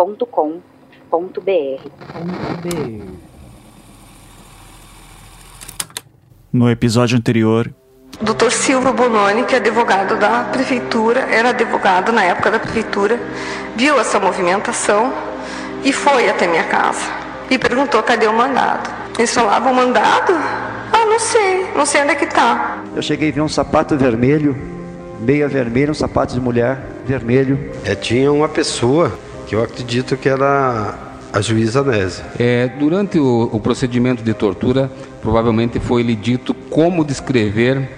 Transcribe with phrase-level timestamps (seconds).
[0.00, 1.90] contato@projetohumanos.com.br.
[6.52, 7.72] No episódio anterior,
[8.20, 8.50] Dr.
[8.50, 13.20] Silva Bononi, que é advogado da prefeitura, era advogado na época da prefeitura,
[13.76, 15.12] viu essa movimentação
[15.84, 17.06] e foi até minha casa
[17.50, 18.90] e perguntou cadê o mandado.
[19.16, 20.32] Eles falavam mandado?
[20.92, 22.82] Ah, não sei, não sei onde é que está.
[22.96, 24.56] Eu cheguei a ver um sapato vermelho,
[25.20, 27.70] meia vermelha, um sapato de mulher vermelho.
[27.84, 29.16] É, tinha uma pessoa
[29.50, 30.94] que eu acredito que era
[31.32, 32.24] a juíza Nésia.
[32.38, 34.88] É, durante o, o, procedimento de tortura,
[35.20, 37.90] provavelmente foi lhe dito como descrever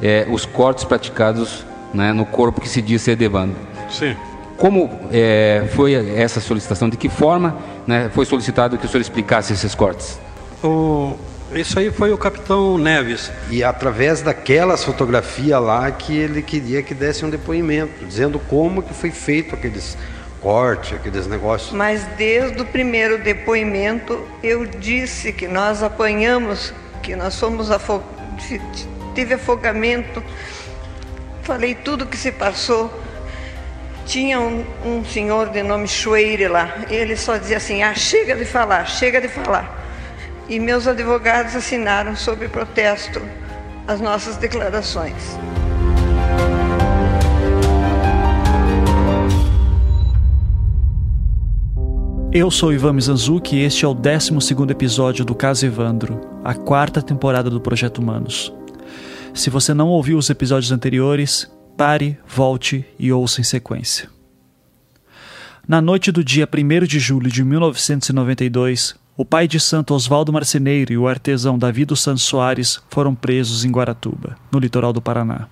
[0.00, 3.56] é, os cortes praticados né, no corpo que se diz ser Evandro.
[3.90, 4.14] Sim.
[4.56, 6.88] Como é, foi essa solicitação?
[6.88, 7.56] De que forma
[7.88, 10.16] né, foi solicitado que o senhor explicasse esses cortes?
[10.62, 11.16] O,
[11.52, 13.32] isso aí foi o capitão Neves.
[13.50, 18.94] E através daquelas fotografias lá que ele queria que desse um depoimento, dizendo como que
[18.94, 19.98] foi feito aqueles
[20.40, 21.72] cortes, aqueles negócios.
[21.72, 28.02] Mas desde o primeiro depoimento eu disse que nós apanhamos, que nós fomos afog...
[29.14, 30.22] tive afogamento,
[31.42, 32.92] falei tudo que se passou.
[34.06, 38.44] Tinha um, um senhor de nome Chueire lá, ele só dizia assim: ah, chega de
[38.44, 39.80] falar, chega de falar
[40.50, 43.22] e meus advogados assinaram sob protesto
[43.86, 45.38] as nossas declarações.
[52.32, 54.32] Eu sou Ivan Mizanzuki e este é o 12
[54.70, 58.52] episódio do Caso Evandro, a quarta temporada do Projeto Humanos.
[59.34, 64.08] Se você não ouviu os episódios anteriores, pare, volte e ouça em sequência.
[65.66, 70.92] Na noite do dia 1 de julho de 1992, o pai de Santo Oswaldo Marceneiro
[70.92, 75.48] e o artesão Davi dos Santos Soares foram presos em Guaratuba, no litoral do Paraná.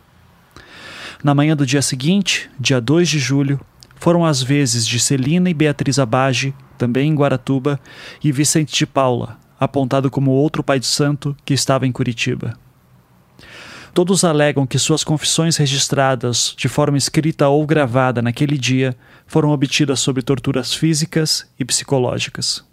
[1.24, 3.60] Na manhã do dia seguinte, dia 2 de julho,
[3.96, 7.78] foram as vezes de Celina e Beatriz Abage, também em Guaratuba,
[8.24, 12.56] e Vicente de Paula, apontado como outro pai de santo que estava em Curitiba.
[13.92, 18.96] Todos alegam que suas confissões registradas de forma escrita ou gravada naquele dia
[19.26, 22.64] foram obtidas sob torturas físicas e psicológicas.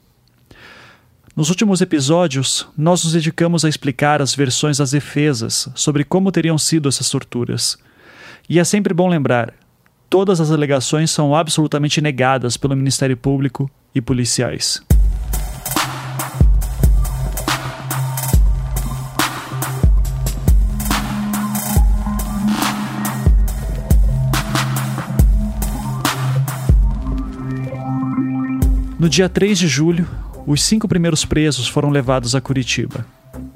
[1.36, 6.58] Nos últimos episódios, nós nos dedicamos a explicar as versões das defesas sobre como teriam
[6.58, 7.78] sido essas torturas.
[8.48, 9.54] E é sempre bom lembrar:
[10.10, 14.83] todas as alegações são absolutamente negadas pelo Ministério Público e policiais.
[29.00, 30.07] No dia 3 de julho,
[30.47, 33.06] os cinco primeiros presos foram levados a Curitiba.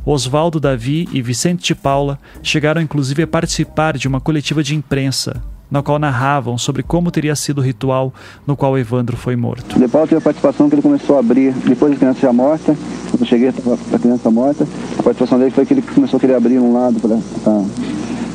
[0.05, 5.41] Oswaldo Davi e Vicente de Paula chegaram inclusive a participar de uma coletiva de imprensa,
[5.69, 8.13] na qual narravam sobre como teria sido o ritual
[8.45, 9.77] no qual Evandro foi morto.
[9.77, 12.75] De Paula teve a participação que ele começou a abrir, depois da criança já morta,
[13.09, 16.35] quando eu cheguei a criança morta, a participação dele foi que ele começou a querer
[16.35, 17.19] abrir um lado para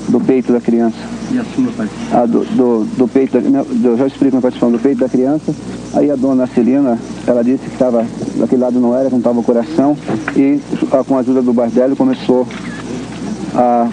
[0.09, 0.97] do peito da criança.
[1.33, 2.22] E a sua participação?
[2.22, 5.55] Ah, do, do, do peito, da, eu já explico a participação do peito da criança.
[5.95, 8.06] Aí a dona Celina, ela disse que estava,
[8.37, 9.97] daquele lado não era, que não estava o coração,
[10.37, 10.61] e
[11.06, 12.47] com a ajuda do Bardelli começou
[13.55, 13.89] a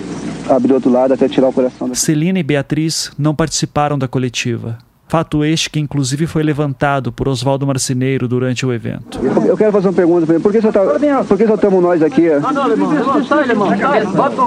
[0.56, 1.94] abrir outro lado até tirar o coração.
[1.94, 4.78] Celina e Beatriz não participaram da coletiva.
[5.11, 9.19] Fato este que inclusive foi levantado por Oswaldo Marceneiro durante o evento.
[9.45, 10.41] Eu, quero fazer uma pergunta para ele.
[10.41, 10.79] Por que só, tá,
[11.27, 12.29] por que só estamos nós aqui?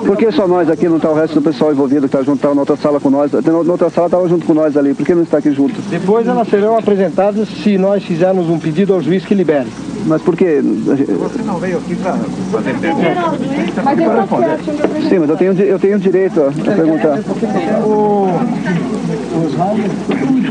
[0.07, 2.41] Por que só nós aqui, não está o resto do pessoal envolvido que está junto,
[2.41, 3.31] tá na outra sala com nós?
[3.31, 4.95] Na outra sala estava junto com nós ali.
[4.95, 5.79] Por que não está aqui junto?
[5.91, 9.69] Depois elas serão apresentadas se nós fizermos um pedido ao juiz que libere.
[10.07, 10.61] Mas por que?
[10.63, 12.15] Você não veio aqui para
[12.51, 14.59] fazer pergunta?
[15.09, 17.19] Sim, mas eu tenho, eu tenho direito a, a perguntar.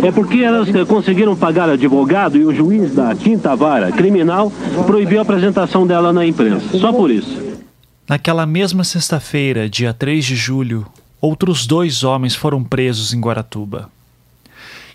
[0.03, 4.51] É porque elas conseguiram pagar advogado e o juiz da quinta vara criminal
[4.85, 6.77] proibiu a apresentação dela na imprensa.
[6.77, 7.41] Só por isso.
[8.07, 10.85] Naquela mesma sexta-feira, dia 3 de julho,
[11.21, 13.89] outros dois homens foram presos em Guaratuba.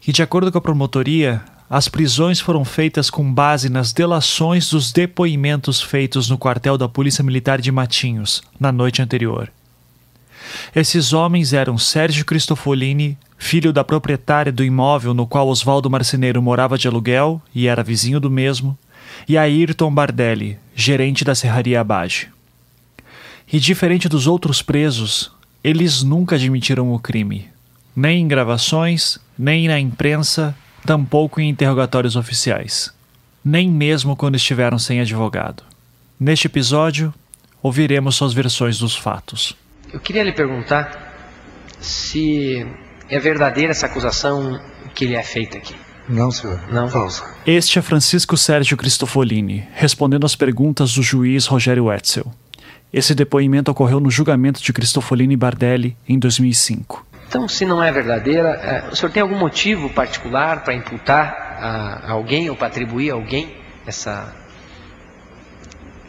[0.07, 4.93] E de acordo com a promotoria, as prisões foram feitas com base nas delações dos
[4.93, 9.51] depoimentos feitos no quartel da Polícia Militar de Matinhos na noite anterior.
[10.75, 16.77] Esses homens eram Sérgio Cristofolini, filho da proprietária do imóvel no qual Oswaldo Marceneiro morava
[16.77, 18.77] de aluguel e era vizinho do mesmo,
[19.29, 22.29] e Ayrton Bardelli, gerente da Serraria Abage.
[23.51, 25.31] E diferente dos outros presos,
[25.63, 27.49] eles nunca admitiram o crime,
[27.97, 32.93] nem em gravações, nem na imprensa, tampouco em interrogatórios oficiais,
[33.45, 35.63] nem mesmo quando estiveram sem advogado.
[36.21, 37.15] Neste episódio,
[37.63, 39.57] ouviremos suas versões dos fatos.
[39.93, 40.91] Eu queria lhe perguntar
[41.81, 42.67] se
[43.09, 44.61] é verdadeira essa acusação
[44.95, 45.75] que lhe é feita aqui.
[46.09, 46.61] Não, senhor.
[46.73, 46.89] Não?
[46.89, 47.25] Falsa.
[47.47, 52.27] Este é Francisco Sérgio Cristofolini, respondendo às perguntas do juiz Rogério Wetzel.
[52.93, 57.07] Esse depoimento ocorreu no julgamento de Cristofolini Bardelli em 2005.
[57.29, 62.11] Então, se não é verdadeira, é, o senhor tem algum motivo particular para imputar a
[62.13, 63.55] alguém ou para atribuir a alguém
[63.87, 64.35] essa,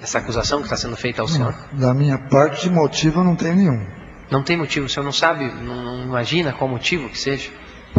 [0.02, 1.54] essa acusação que está sendo feita ao senhor?
[1.74, 3.86] Da minha parte, motivo eu não tenho nenhum.
[4.32, 4.86] Não tem motivo?
[4.86, 7.50] O senhor não sabe, não, não imagina qual motivo que seja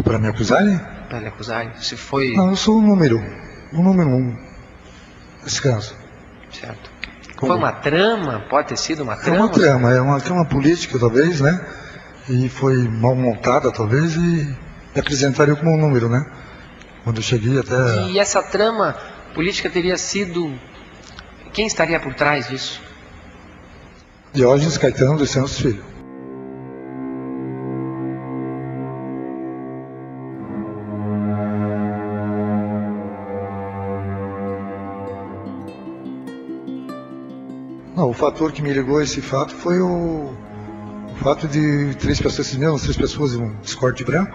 [0.03, 0.79] Para me acusarem?
[1.09, 1.75] para lhe acusar?
[1.77, 2.33] Se foi.
[2.33, 3.17] Não, eu sou o número.
[3.73, 4.37] O número um.
[5.43, 5.93] Nesse caso.
[6.51, 6.89] Certo.
[7.35, 7.51] Como?
[7.53, 8.45] Foi uma trama?
[8.49, 9.39] Pode ter sido uma É trama?
[9.39, 11.59] uma trama, é uma trama política, talvez, né?
[12.29, 16.25] E foi mal montada, talvez, e me apresentaria como um número, né?
[17.03, 18.03] Quando eu cheguei até.
[18.09, 18.95] E essa trama
[19.33, 20.53] política teria sido.
[21.53, 22.81] Quem estaria por trás disso?
[24.33, 25.83] Diógenes Caetano dos Santos Filho.
[37.95, 40.33] Não, o fator que me ligou a esse fato foi o,
[41.11, 44.33] o fato de três pessoas, esses mesmos três pessoas, um escorte branco,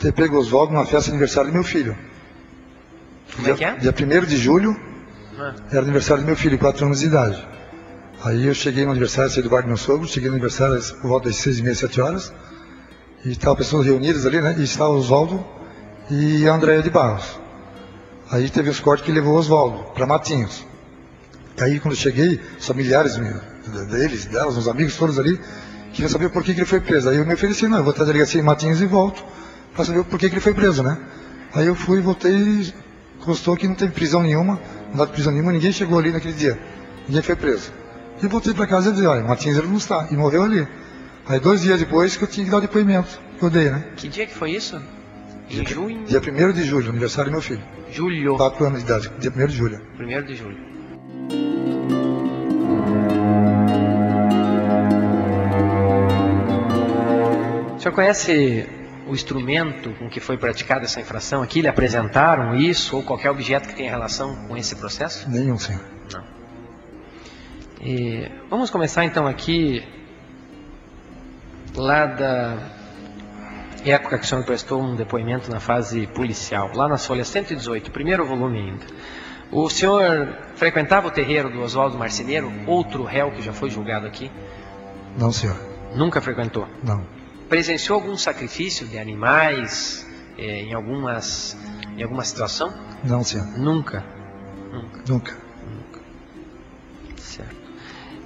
[0.00, 1.96] ter pego Oswaldo numa festa de aniversário do meu filho.
[3.36, 3.76] Como é que é?
[3.76, 4.88] Dia 1 de julho.
[5.70, 7.46] Era aniversário do meu filho, 4 anos de idade.
[8.24, 11.08] Aí eu cheguei no aniversário, saí do bar do meu sogro, cheguei no aniversário por
[11.08, 12.32] volta das 6 e meia, 7 horas,
[13.24, 14.56] e estavam pessoas reunidas ali, né?
[14.58, 15.44] E estava Oswaldo
[16.10, 17.38] e a Andréia de Barros.
[18.30, 20.66] Aí teve os cortes que levou o Oswaldo para Matinhos.
[21.60, 23.40] Aí quando eu cheguei, os familiares meu,
[23.86, 25.40] deles, delas, os amigos todos ali,
[25.92, 27.08] queriam saber por que, que ele foi preso.
[27.08, 29.24] Aí eu me ofereci, não, eu vou até a delegacia em Matinhos e volto
[29.74, 30.98] para saber por que, que ele foi preso, né?
[31.54, 32.72] Aí eu fui, voltei,
[33.20, 36.58] constou que não teve prisão nenhuma, não dá prisão nenhuma, ninguém chegou ali naquele dia.
[37.06, 37.72] Ninguém foi preso.
[38.22, 40.66] E voltei para casa e disse, olha, Martins ele não está, e morreu ali.
[41.26, 43.84] Aí dois dias depois que eu tinha que dar o depoimento, que eu dei, né?
[43.96, 44.80] Que dia que foi isso?
[45.50, 46.04] Em junho?
[46.04, 47.62] Dia 1 de julho, aniversário do meu filho.
[47.90, 48.36] Julho.
[48.36, 49.80] 4 anos de idade, dia 1 de julho.
[49.98, 50.58] 1 de julho.
[57.76, 58.68] O senhor conhece
[59.08, 61.62] o instrumento com que foi praticada essa infração aqui?
[61.62, 65.28] Lhe apresentaram isso ou qualquer objeto que tenha relação com esse processo?
[65.30, 65.80] Nenhum, senhor.
[66.12, 66.24] Não.
[67.80, 69.82] E vamos começar então aqui
[71.74, 72.58] lá da
[73.84, 78.26] época que o senhor prestou um depoimento na fase policial, lá nas folhas 118, primeiro
[78.26, 78.86] volume ainda.
[79.50, 84.30] O senhor frequentava o terreiro do Oswaldo Marceneiro, outro réu que já foi julgado aqui?
[85.16, 85.56] Não, senhor.
[85.94, 86.68] Nunca frequentou?
[86.82, 87.06] Não.
[87.48, 90.06] Presenciou algum sacrifício de animais
[90.36, 91.56] eh, em algumas
[91.96, 92.72] em alguma situação?
[93.02, 93.46] Não, senhor.
[93.58, 94.04] Nunca.
[95.66, 96.00] Nunca.
[97.16, 97.56] Certo.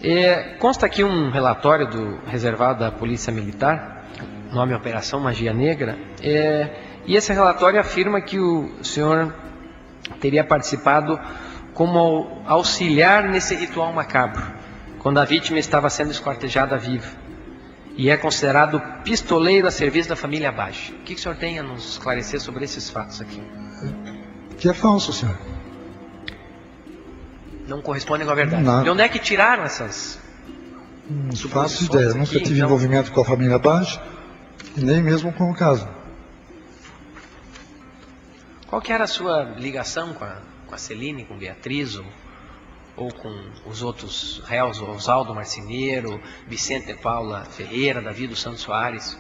[0.03, 4.05] É, consta aqui um relatório do reservado da Polícia Militar,
[4.53, 6.71] nome Operação Magia Negra, é,
[7.07, 9.33] e esse relatório afirma que o senhor
[10.21, 11.19] teria participado
[11.73, 14.43] como au- auxiliar nesse ritual macabro,
[14.99, 17.22] quando a vítima estava sendo esquartejada viva.
[17.97, 20.93] E é considerado pistoleiro a serviço da família Abaixo.
[20.93, 23.43] O que, que o senhor tem a nos esclarecer sobre esses fatos aqui?
[24.59, 25.39] Que é falso, senhor.
[27.67, 28.63] Não correspondem com a verdade.
[28.63, 28.83] Não.
[28.83, 30.19] De onde é que tiraram essas
[31.09, 32.09] Não faço ideia.
[32.09, 32.67] Nunca aqui, tive então?
[32.67, 34.01] envolvimento com a família Baixo
[34.77, 35.89] e nem mesmo com o caso.
[38.67, 42.07] Qual que era a sua ligação com a, com a Celine, com Beatriz, ou,
[42.97, 43.35] ou com
[43.67, 49.19] os outros réus, Oswaldo Marceneiro, Vicente Paula Ferreira, Davi dos Santos Soares?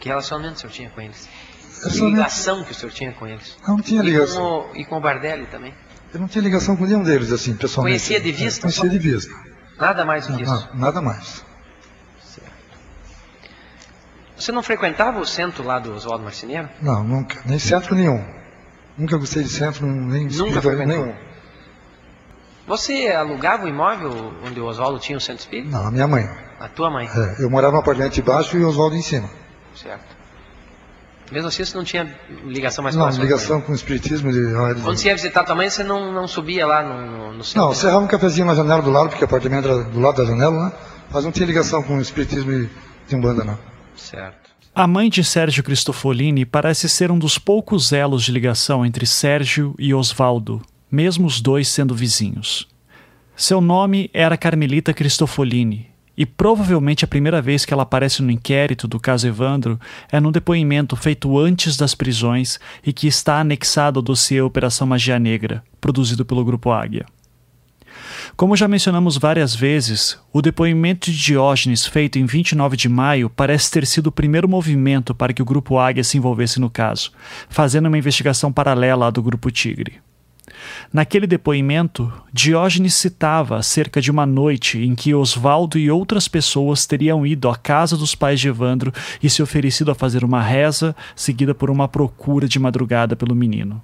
[0.00, 1.28] Que relacionamento o senhor tinha com eles?
[1.92, 3.56] Que ligação que o senhor tinha com eles?
[3.62, 4.42] Eu não tinha E ligação.
[4.42, 5.72] com o, e com o Bardelli também?
[6.12, 7.98] Eu não tinha ligação com nenhum deles, assim, pessoalmente.
[7.98, 8.62] Conhecia de vista?
[8.62, 9.34] Conhecia de vista.
[9.78, 10.52] Nada mais do que isso?
[10.52, 11.44] Não, nada mais.
[14.36, 16.68] Você não frequentava o centro lá do Oswaldo Marceneiro?
[16.80, 17.40] Não, nunca.
[17.44, 18.24] Nem centro nenhum.
[18.96, 20.86] Nunca gostei de centro, nem Nunca frequentou?
[20.86, 21.14] nenhum.
[22.68, 25.70] Você alugava o imóvel onde o Oswaldo tinha o centro espírita?
[25.70, 26.28] Não, a minha mãe.
[26.60, 27.08] A tua mãe?
[27.08, 29.28] É, eu morava no apartamento de baixo e o Oswaldo em cima.
[29.74, 30.18] Certo.
[31.32, 33.24] Mesmo assim, você não tinha ligação mais não, próxima?
[33.24, 34.46] com ligação com o espiritismo de.
[34.46, 37.62] de- Quando você ia visitar tua mãe, você não, não subia lá no, no, centro?
[37.62, 40.24] Não, cerrava um cafezinho na janela do lado, porque o apartamento era do lado da
[40.24, 40.72] janela, né?
[41.10, 42.70] Mas não tinha ligação com o espiritismo e
[43.08, 43.58] de Umbanda, não.
[43.96, 44.48] Certo.
[44.74, 49.74] A mãe de Sérgio Cristofolini parece ser um dos poucos elos de ligação entre Sérgio
[49.78, 52.68] e Osvaldo, mesmo os dois sendo vizinhos.
[53.36, 58.88] Seu nome era Carmelita Cristofolini, e provavelmente a primeira vez que ela aparece no inquérito
[58.88, 59.78] do caso Evandro
[60.10, 65.16] é num depoimento feito antes das prisões e que está anexado ao dossiê Operação Magia
[65.16, 67.06] Negra, produzido pelo Grupo Águia.
[68.36, 73.70] Como já mencionamos várias vezes, o depoimento de Diógenes feito em 29 de maio parece
[73.70, 77.12] ter sido o primeiro movimento para que o Grupo Águia se envolvesse no caso,
[77.48, 80.00] fazendo uma investigação paralela à do Grupo Tigre.
[80.92, 87.26] Naquele depoimento, Diógenes citava acerca de uma noite em que Osvaldo e outras pessoas teriam
[87.26, 88.92] ido à casa dos pais de Evandro
[89.22, 93.82] e se oferecido a fazer uma reza, seguida por uma procura de madrugada pelo menino.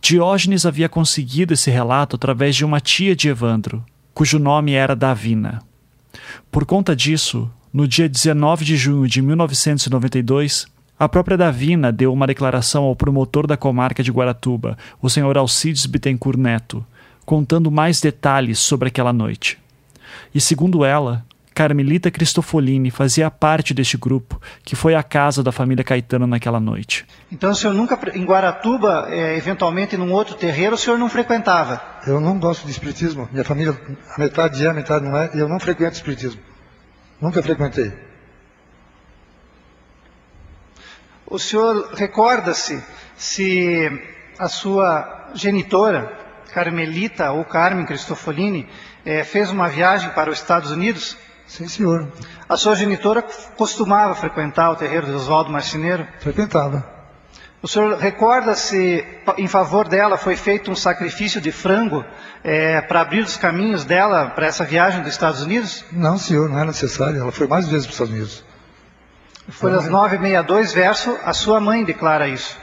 [0.00, 5.62] Diógenes havia conseguido esse relato através de uma tia de Evandro, cujo nome era Davina.
[6.50, 10.66] Por conta disso, no dia 19 de junho de 1992,
[11.02, 15.84] a própria Davina deu uma declaração ao promotor da comarca de Guaratuba, o senhor Alcides
[15.84, 16.86] Bittencourt Neto,
[17.26, 19.58] contando mais detalhes sobre aquela noite.
[20.32, 25.82] E segundo ela, Carmelita Cristofolini fazia parte deste grupo, que foi à casa da família
[25.82, 27.04] Caetano naquela noite.
[27.32, 31.82] Então o senhor nunca, em Guaratuba, é, eventualmente num outro terreiro, o senhor não frequentava?
[32.06, 33.28] Eu não gosto de espiritismo.
[33.32, 33.76] Minha família,
[34.16, 36.40] a metade é, a metade não é, e eu não frequento espiritismo.
[37.20, 38.11] Nunca frequentei.
[41.32, 42.84] O senhor recorda-se
[43.16, 43.90] se
[44.38, 46.12] a sua genitora,
[46.52, 48.68] Carmelita ou Carmen Cristofolini,
[49.02, 51.16] é, fez uma viagem para os Estados Unidos?
[51.46, 52.06] Sim, senhor.
[52.46, 53.24] A sua genitora
[53.56, 56.06] costumava frequentar o terreiro de Oswaldo Marceneiro?
[56.20, 56.86] Frequentava.
[57.62, 59.02] O senhor recorda se
[59.38, 62.04] em favor dela foi feito um sacrifício de frango
[62.44, 65.82] é, para abrir os caminhos dela para essa viagem dos Estados Unidos?
[65.90, 67.18] Não, senhor, não é necessário.
[67.18, 68.51] Ela foi mais vezes para os Estados Unidos.
[69.48, 72.56] Folhas 962, verso, a sua mãe declara isso.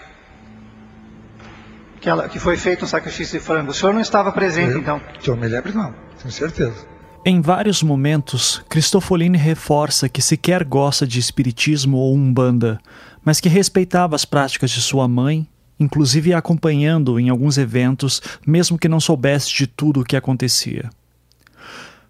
[2.00, 3.72] Que, ela, que foi feito um sacrifício de frango.
[3.72, 5.02] O senhor não estava presente, eu, então?
[5.20, 5.94] Que eu me lembro, não.
[6.18, 6.88] Tenho certeza.
[7.26, 12.80] Em vários momentos, Cristofolini reforça que sequer gosta de espiritismo ou umbanda,
[13.24, 15.46] mas que respeitava as práticas de sua mãe,
[15.78, 20.90] inclusive acompanhando em alguns eventos, mesmo que não soubesse de tudo o que acontecia.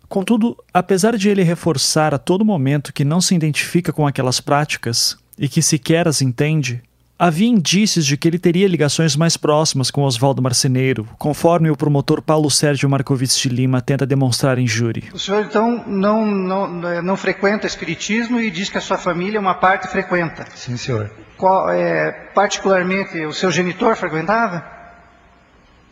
[0.09, 5.15] Contudo, apesar de ele reforçar a todo momento que não se identifica com aquelas práticas
[5.37, 6.81] e que sequer as entende,
[7.21, 12.21] Havia indícios de que ele teria ligações mais próximas com Oswaldo Marceneiro, conforme o promotor
[12.21, 15.09] Paulo Sérgio Marcovitz de Lima tenta demonstrar em júri.
[15.13, 19.53] O senhor, então, não, não, não frequenta espiritismo e diz que a sua família, uma
[19.53, 20.45] parte, frequenta?
[20.55, 21.11] Sim, senhor.
[21.35, 24.65] Qual, é, particularmente, o seu genitor frequentava?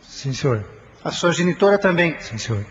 [0.00, 0.64] Sim, senhor.
[1.04, 2.16] A sua genitora também?
[2.20, 2.64] Sim, senhor.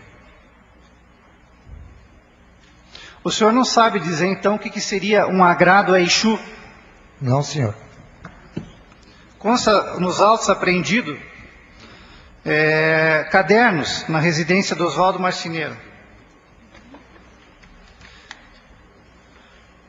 [3.28, 6.40] O senhor não sabe dizer, então, o que, que seria um agrado a Exu?
[7.20, 7.74] Não, senhor.
[9.38, 11.18] Consta nos autos apreendidos
[12.42, 15.76] é, cadernos na residência do Oswaldo Marcineiro.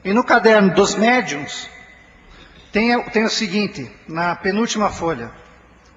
[0.04, 1.70] E no caderno dos médiums
[2.74, 5.32] tem, tem o seguinte, na penúltima folha,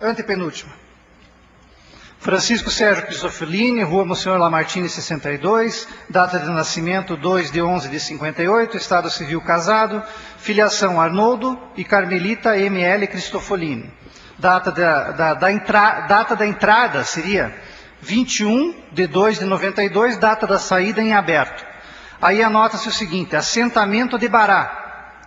[0.00, 0.72] antepenúltima.
[2.22, 8.76] Francisco Sérgio Cristofolini, Rua Monsenhor Lamartine 62, data de nascimento 2 de 11 de 58,
[8.76, 10.00] estado civil casado,
[10.38, 13.92] filiação Arnoldo e Carmelita ML Cristofolini.
[14.38, 17.52] Data da, da, da, entra, data da entrada seria
[18.00, 21.66] 21 de 2 de 92, data da saída em aberto.
[22.20, 24.82] Aí anota-se o seguinte, assentamento de Bará,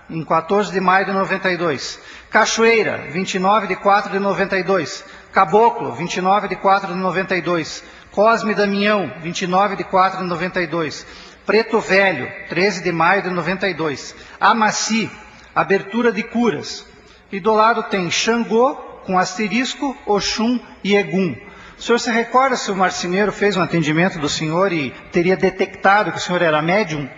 [0.10, 2.00] em 14 de maio de 92.
[2.30, 5.04] Cachoeira, 29 de 4 de 92.
[5.36, 7.84] Caboclo, 29 de 4 de 92.
[8.10, 11.06] Cosme Damião, 29 de 4 de 92.
[11.46, 14.16] Preto Velho, 13 de maio de 92.
[14.40, 15.12] Amaci,
[15.54, 16.88] abertura de curas.
[17.30, 18.76] E do lado tem Xangô,
[19.06, 21.36] com asterisco, Oxum e Egum.
[21.78, 26.14] O senhor se recorda se o marceneiro fez um atendimento do senhor e teria detectado
[26.14, 27.10] que o senhor era médium?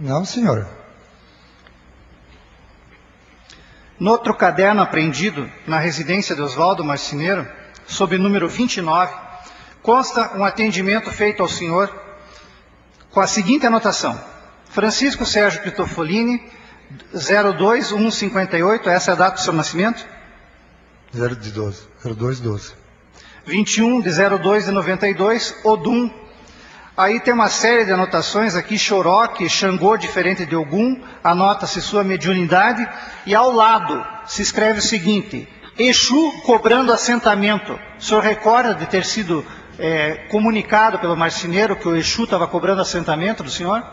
[0.00, 0.66] Não, senhor.
[4.00, 7.46] No outro caderno apreendido na residência de Oswaldo Marceneiro,
[7.86, 9.14] sob número 29,
[9.82, 11.92] consta um atendimento feito ao senhor
[13.10, 14.20] com a seguinte anotação:
[14.68, 16.42] Francisco Sérgio Critofolini,
[17.12, 20.06] 02158, essa é a data do seu nascimento?
[21.14, 22.74] 0 de 12, 02 12.
[23.46, 26.10] 21 de 02 de 92, Odum.
[26.96, 32.88] Aí tem uma série de anotações aqui, Xoroque, Xangô, diferente de Ogum, anota-se sua mediunidade,
[33.26, 35.46] e ao lado se escreve o seguinte,
[35.78, 37.78] Exu cobrando assentamento.
[37.98, 39.44] O senhor recorda de ter sido
[39.78, 43.84] é, comunicado pelo marceneiro que o Exu estava cobrando assentamento do senhor?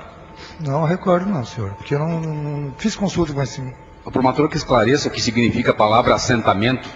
[0.59, 3.61] Não recordo não, senhor, porque eu não, não fiz consulta com esse...
[4.05, 6.89] O promotor que esclareça o que significa a palavra assentamento.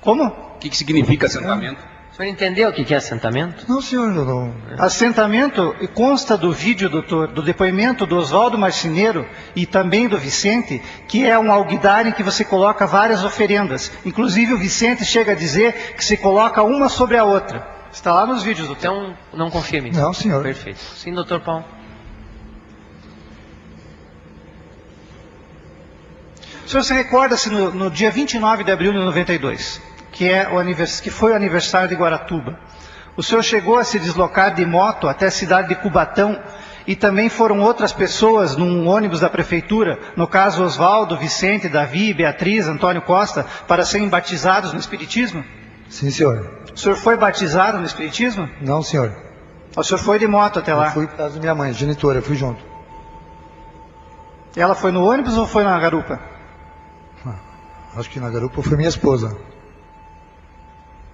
[0.00, 0.24] Como?
[0.24, 1.82] O que, que significa assentamento?
[1.82, 3.64] O senhor entendeu o que é assentamento?
[3.66, 4.54] Não, senhor, não...
[4.78, 11.24] Assentamento consta do vídeo, doutor, do depoimento do Oswaldo Marceneiro e também do Vicente, que
[11.26, 13.90] é um alguidar em que você coloca várias oferendas.
[14.04, 17.66] Inclusive o Vicente chega a dizer que se coloca uma sobre a outra.
[17.90, 18.82] Está lá nos vídeos, doutor.
[18.82, 19.90] Então, não confirme.
[19.90, 20.42] Não, senhor.
[20.42, 20.78] Perfeito.
[20.78, 21.64] Sim, doutor Paulo.
[26.66, 30.62] O senhor se recorda-se no, no dia 29 de abril de 92, que, é o
[31.02, 32.58] que foi o aniversário de Guaratuba.
[33.16, 36.40] O senhor chegou a se deslocar de moto até a cidade de Cubatão
[36.86, 42.66] e também foram outras pessoas num ônibus da prefeitura, no caso Oswaldo, Vicente, Davi, Beatriz,
[42.66, 45.44] Antônio Costa, para serem batizados no Espiritismo?
[45.88, 46.50] Sim, senhor.
[46.72, 48.48] O senhor foi batizado no Espiritismo?
[48.60, 49.12] Não, senhor.
[49.76, 50.86] O senhor foi de moto até lá?
[50.86, 52.62] Eu fui por causa da minha mãe, genitora, eu fui junto.
[54.56, 56.18] Ela foi no ônibus ou foi na garupa?
[57.96, 59.36] Acho que na garupa foi minha esposa.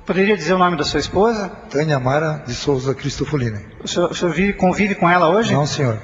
[0.06, 1.48] Poderia dizer o nome da sua esposa?
[1.68, 3.58] Tânia Mara de Souza Cristofolini.
[3.82, 5.52] O senhor, o senhor vive, convive com ela hoje?
[5.52, 6.00] Não, senhor.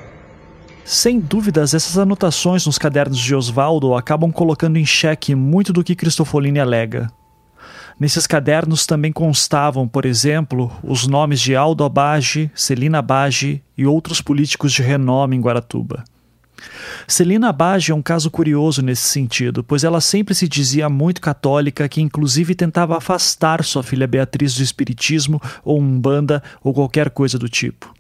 [0.84, 5.94] Sem dúvidas, essas anotações nos cadernos de Oswaldo acabam colocando em xeque muito do que
[5.94, 7.08] Cristofolini alega.
[7.98, 14.20] Nesses cadernos também constavam, por exemplo, os nomes de Aldo Abage, Celina Abage e outros
[14.20, 16.02] políticos de renome em Guaratuba.
[17.06, 21.88] Celina Abage é um caso curioso nesse sentido, pois ela sempre se dizia muito católica,
[21.88, 27.48] que inclusive tentava afastar sua filha Beatriz do espiritismo ou umbanda ou qualquer coisa do
[27.48, 27.92] tipo.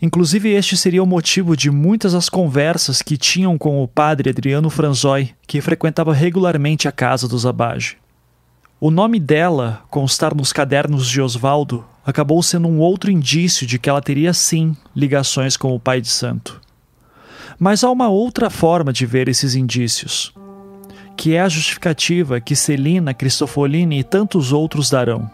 [0.00, 4.70] Inclusive, este seria o motivo de muitas das conversas que tinham com o padre Adriano
[4.70, 7.96] Franzoi, que frequentava regularmente a casa dos Abage.
[8.80, 13.90] O nome dela constar nos cadernos de Oswaldo acabou sendo um outro indício de que
[13.90, 16.60] ela teria sim ligações com o pai de santo.
[17.58, 20.32] Mas há uma outra forma de ver esses indícios,
[21.16, 25.28] que é a justificativa que Celina, Cristofolini e tantos outros darão,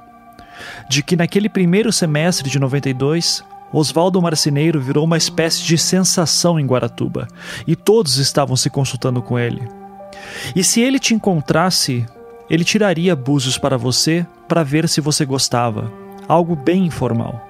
[0.88, 6.66] de que naquele primeiro semestre de 92, Oswaldo Marceneiro virou uma espécie de sensação em
[6.66, 7.28] Guaratuba,
[7.66, 9.68] e todos estavam se consultando com ele.
[10.56, 12.06] E se ele te encontrasse,
[12.48, 15.92] ele tiraria búzios para você para ver se você gostava,
[16.26, 17.42] algo bem informal.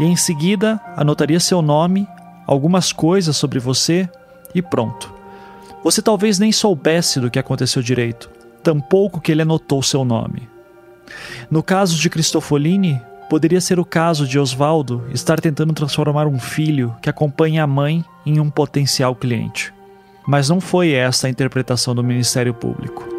[0.00, 2.08] E em seguida anotaria seu nome
[2.46, 4.08] algumas coisas sobre você
[4.54, 5.12] e pronto.
[5.82, 8.30] Você talvez nem soubesse do que aconteceu direito,
[8.62, 10.48] tampouco que ele anotou seu nome.
[11.50, 16.94] No caso de Cristofolini, poderia ser o caso de Oswaldo estar tentando transformar um filho
[17.00, 19.72] que acompanha a mãe em um potencial cliente.
[20.26, 23.15] Mas não foi essa a interpretação do Ministério Público.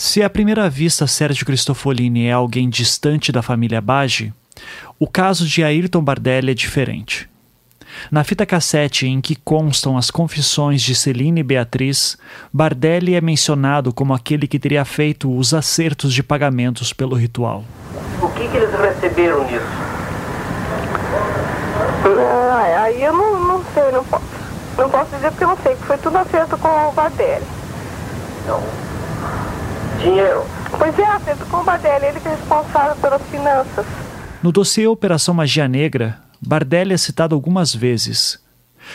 [0.00, 4.32] Se à primeira vista Sérgio Cristofolini é alguém distante da família Bage,
[4.96, 7.28] o caso de Ayrton Bardelli é diferente.
[8.08, 12.16] Na fita cassete em que constam as confissões de Celine e Beatriz,
[12.52, 17.64] Bardelli é mencionado como aquele que teria feito os acertos de pagamentos pelo ritual.
[18.22, 19.66] O que, que eles receberam nisso?
[22.04, 24.24] Ah, aí eu não, não sei, não posso,
[24.78, 27.44] não posso dizer porque eu não sei, que foi tudo acerto com o Bardelli.
[28.46, 28.87] Não
[29.98, 30.44] dinheiro.
[30.76, 33.86] Pois é, acerto com o Bardelli, ele é responsável pelas finanças.
[34.42, 38.38] No dossiê Operação Magia Negra, Bardelli é citado algumas vezes.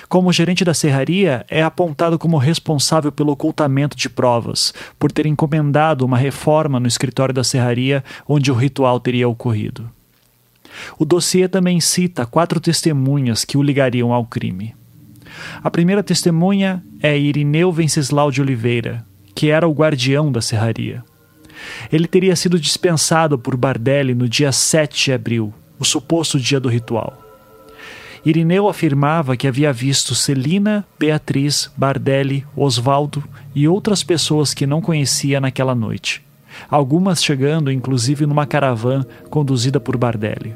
[0.09, 6.05] Como gerente da serraria, é apontado como responsável pelo ocultamento de provas, por ter encomendado
[6.05, 9.89] uma reforma no escritório da serraria onde o ritual teria ocorrido.
[10.97, 14.75] O dossiê também cita quatro testemunhas que o ligariam ao crime.
[15.63, 21.03] A primeira testemunha é Irineu Venceslau de Oliveira, que era o guardião da serraria.
[21.91, 26.69] Ele teria sido dispensado por Bardelli no dia 7 de abril, o suposto dia do
[26.69, 27.19] ritual.
[28.25, 33.21] Irineu afirmava que havia visto Celina, Beatriz, Bardelli, Osvaldo
[33.53, 36.23] e outras pessoas que não conhecia naquela noite,
[36.69, 40.55] algumas chegando inclusive numa caravana conduzida por Bardelli.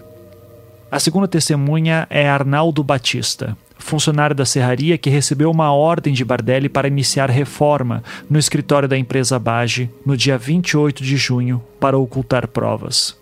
[0.90, 6.70] A segunda testemunha é Arnaldo Batista, funcionário da serraria que recebeu uma ordem de Bardelli
[6.70, 12.48] para iniciar reforma no escritório da empresa Bage no dia 28 de junho para ocultar
[12.48, 13.16] provas.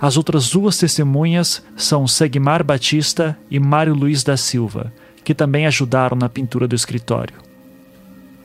[0.00, 4.92] As outras duas testemunhas são Segmar Batista e Mário Luiz da Silva,
[5.24, 7.36] que também ajudaram na pintura do escritório.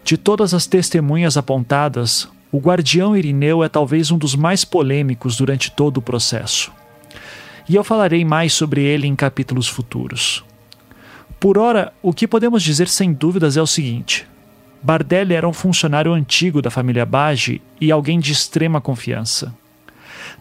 [0.04, 5.70] De todas as testemunhas apontadas, o guardião Irineu é talvez um dos mais polêmicos durante
[5.72, 6.72] todo o processo.
[7.68, 10.44] E eu falarei mais sobre ele em capítulos futuros.
[11.40, 14.28] Por ora, o que podemos dizer sem dúvidas é o seguinte:
[14.82, 19.54] Bardelli era um funcionário antigo da família Bage e alguém de extrema confiança.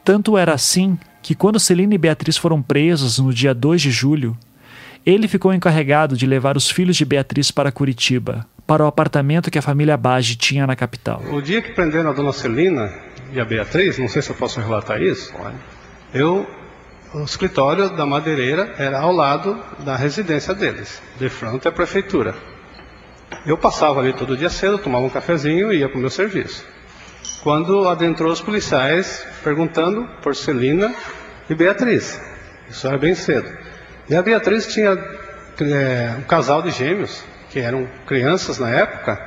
[0.04, 4.36] Tanto era assim que quando Celina e Beatriz foram presos no dia 2 de julho,
[5.04, 9.58] ele ficou encarregado de levar os filhos de Beatriz para Curitiba, para o apartamento que
[9.58, 11.22] a família Bage tinha na capital.
[11.30, 12.92] O dia que prenderam a dona Celina
[13.32, 15.32] e a Beatriz, não sei se eu posso relatar isso,
[16.12, 16.46] eu,
[17.14, 22.34] o escritório da madeireira era ao lado da residência deles, de frente à prefeitura.
[23.46, 26.64] Eu passava ali todo dia cedo, tomava um cafezinho e ia para o meu serviço.
[27.42, 30.94] Quando adentrou os policiais perguntando por Celina
[31.48, 32.20] e Beatriz.
[32.68, 33.48] Isso era bem cedo.
[34.08, 34.90] E a Beatriz tinha
[35.60, 39.18] é, um casal de gêmeos, que eram crianças na época,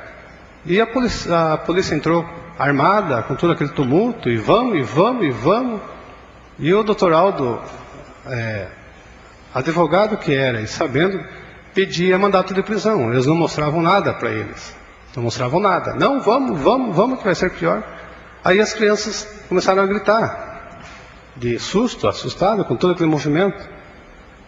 [0.64, 2.24] e a polícia, a polícia entrou
[2.58, 5.80] armada, com todo aquele tumulto, e vamos, e vamos, e vamos.
[6.58, 7.60] E o doutor Aldo,
[8.26, 8.68] é,
[9.54, 11.22] advogado que era, e sabendo,
[11.74, 13.12] pedia mandato de prisão.
[13.12, 14.74] Eles não mostravam nada para eles.
[15.16, 15.94] Não mostravam nada.
[15.94, 17.82] Não, vamos, vamos, vamos, que vai ser pior.
[18.44, 20.80] Aí as crianças começaram a gritar,
[21.36, 23.62] de susto, assustado com todo aquele movimento.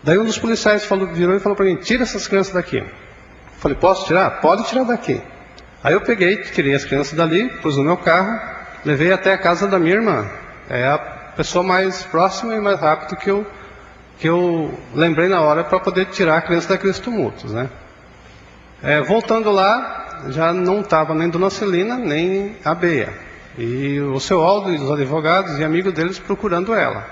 [0.03, 2.85] Daí um dos policiais falou, virou e falou para mim: tira essas crianças daqui.
[3.59, 4.41] Falei: posso tirar?
[4.41, 5.21] Pode tirar daqui.
[5.83, 8.41] Aí eu peguei, tirei as crianças dali, pus no meu carro,
[8.85, 10.27] levei até a casa da minha irmã.
[10.69, 13.47] É a pessoa mais próxima e mais rápida que eu,
[14.19, 17.69] que eu lembrei na hora para poder tirar a criança daqueles tumultos, né?
[18.83, 23.13] É, voltando lá, já não estava nem Dona Celina, nem a Beia.
[23.57, 27.07] E o seu Aldo e os advogados e amigos deles procurando ela.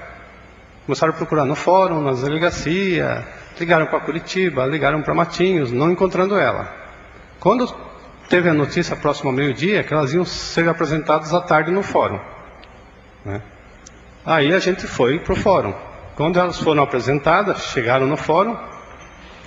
[0.85, 3.24] Começaram a procurar no fórum, nas delegacias,
[3.58, 6.72] ligaram para Curitiba, ligaram para Matinhos, não encontrando ela.
[7.38, 7.72] Quando
[8.28, 12.20] teve a notícia próximo ao meio-dia que elas iam ser apresentadas à tarde no fórum.
[13.24, 13.40] Né?
[14.24, 15.74] Aí a gente foi para o fórum.
[16.14, 18.56] Quando elas foram apresentadas, chegaram no fórum,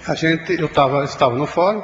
[0.06, 1.82] a gente, eu tava, estava no fórum,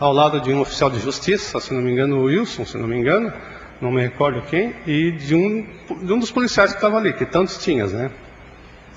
[0.00, 2.88] ao lado de um oficial de justiça, se não me engano, o Wilson, se não
[2.88, 3.32] me engano,
[3.80, 7.24] não me recordo quem, e de um, de um dos policiais que estava ali, que
[7.24, 8.10] tantos tinhas, né?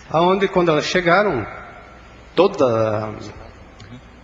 [0.10, 1.46] Aonde quando elas chegaram,
[2.36, 3.10] toda,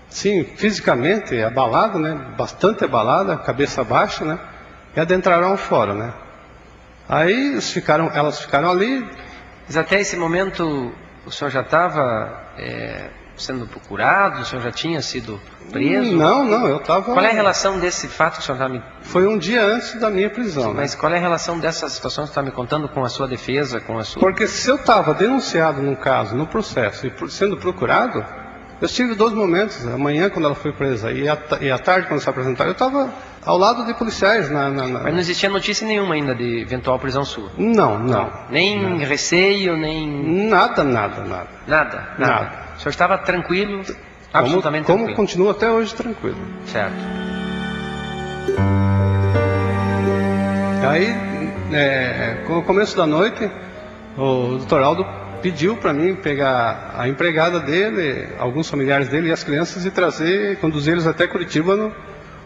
[0.09, 2.33] sim, fisicamente abalada, né?
[2.35, 4.39] Bastante abalada, cabeça baixa, né?
[4.95, 6.13] E adentraram fórum, né?
[7.07, 9.07] Aí ficaram, elas ficaram ali.
[9.67, 10.93] Mas até esse momento
[11.25, 14.41] o senhor já estava é, sendo procurado?
[14.41, 15.39] O senhor já tinha sido
[15.71, 16.15] preso?
[16.15, 17.13] Não, não, eu estava.
[17.13, 18.81] Qual é a relação desse fato que o senhor está me.
[19.01, 20.63] Foi um dia antes da minha prisão.
[20.63, 20.75] Sim, né?
[20.81, 23.79] Mas qual é a relação dessa situação que está me contando com a sua defesa,
[23.79, 24.19] com a sua.
[24.19, 28.23] Porque se eu estava denunciado num caso, no processo, e sendo procurado,
[28.81, 29.85] eu tive dois momentos.
[29.87, 33.13] Amanhã, quando ela foi presa, e à, e à tarde, quando se apresentar, eu estava
[33.45, 34.49] ao lado de policiais.
[34.49, 37.49] Na, na, na, Mas não existia notícia nenhuma ainda de eventual prisão sua?
[37.57, 38.31] Não, não.
[38.49, 38.97] Nem não.
[38.97, 40.49] receio, nem.
[40.49, 41.47] Nada, nada, nada.
[41.67, 42.09] Nada?
[42.17, 42.33] Nada.
[42.33, 42.65] nada.
[42.75, 43.83] O senhor estava tranquilo?
[44.33, 45.15] Absolutamente como, tranquilo.
[45.15, 46.37] Como continua até hoje tranquilo.
[46.65, 47.25] Certo.
[50.89, 51.07] Aí,
[51.73, 53.49] é, com o começo da noite,
[54.17, 59.43] o doutor Aldo pediu para mim pegar a empregada dele, alguns familiares dele e as
[59.43, 61.93] crianças e trazer, conduzir eles até Curitiba no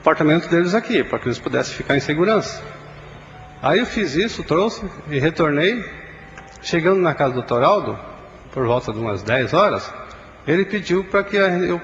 [0.01, 2.61] apartamento deles aqui, para que eles pudessem ficar em segurança.
[3.61, 5.81] Aí eu fiz isso, trouxe e retornei.
[6.61, 7.63] Chegando na casa do Dr.
[7.63, 7.97] Aldo,
[8.51, 9.93] por volta de umas 10 horas,
[10.45, 11.79] ele pediu para que eu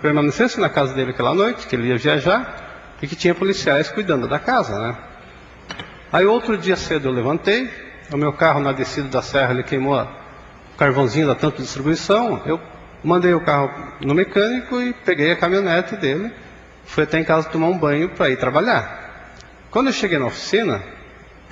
[0.00, 4.26] permanecesse na casa dele aquela noite, que ele ia viajar e que tinha policiais cuidando
[4.26, 4.96] da casa, né?
[6.12, 10.00] Aí outro dia cedo eu levantei, o meu carro na descida da serra ele queimou
[10.00, 12.60] o carvãozinho da tanto distribuição, eu
[13.04, 16.32] mandei o carro no mecânico e peguei a caminhonete dele,
[16.84, 19.30] fui até em casa tomar um banho para ir trabalhar.
[19.70, 20.82] Quando eu cheguei na oficina,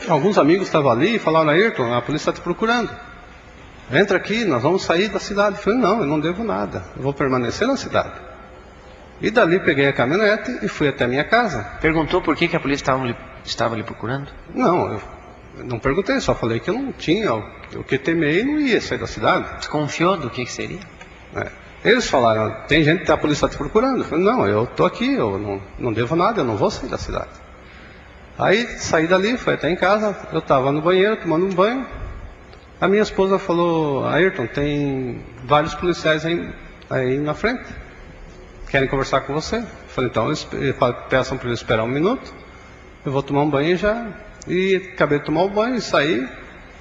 [0.09, 2.91] alguns amigos estavam ali e falaram, Ayrton, a polícia está te procurando.
[3.93, 5.57] Entra aqui, nós vamos sair da cidade.
[5.57, 8.13] Eu falei, não, eu não devo nada, eu vou permanecer na cidade.
[9.21, 11.63] E dali peguei a caminhonete e fui até a minha casa.
[11.81, 14.29] Perguntou por que, que a polícia estava ali, estava ali procurando?
[14.55, 15.01] Não, eu
[15.59, 18.99] não perguntei, só falei que eu não tinha o que temer e não ia sair
[18.99, 19.59] da cidade.
[19.59, 20.81] Desconfiou do que, que seria?
[21.35, 21.51] É.
[21.85, 23.99] Eles falaram, tem gente que a polícia está te procurando.
[23.99, 26.91] Eu falei, não, eu estou aqui, eu não, não devo nada, eu não vou sair
[26.91, 27.31] da cidade.
[28.39, 31.87] Aí saí dali, fui até em casa, eu estava no banheiro tomando um banho.
[32.81, 36.51] A minha esposa falou, Ayrton, tem vários policiais aí,
[36.89, 37.65] aí na frente.
[38.71, 39.57] Querem conversar com você?
[39.57, 40.47] Eu falei, então eles
[41.09, 42.33] peçam para eles esperar um minuto.
[43.05, 44.07] Eu vou tomar um banho já.
[44.49, 46.29] E acabei de tomar o banho e saí.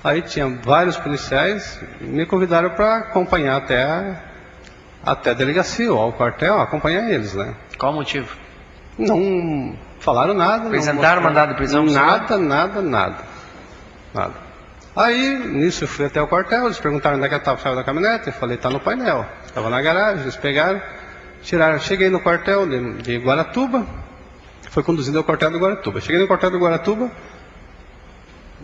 [0.04, 4.16] Aí tinha vários policiais me convidaram para acompanhar até a,
[5.04, 7.54] até a delegacia ou ao quartel, acompanhar eles, né?
[7.78, 8.36] Qual o motivo?
[8.98, 10.68] Não falaram nada.
[10.68, 11.86] Apresentaram mandado de prisão?
[11.86, 13.24] Nada, nada, nada.
[14.14, 14.34] Nada.
[14.96, 17.76] Aí, nisso, eu fui até o quartel, eles perguntaram onde é que estava a chave
[17.76, 19.26] da caminhonete, eu falei, está no painel.
[19.46, 20.82] Estava na garagem, eles pegaram,
[21.42, 21.80] tiraram.
[21.80, 23.86] Cheguei no quartel de, de Guaratuba,
[24.70, 26.02] foi conduzido ao quartel do Guaratuba.
[26.02, 27.12] Cheguei no quartel do Guaratuba,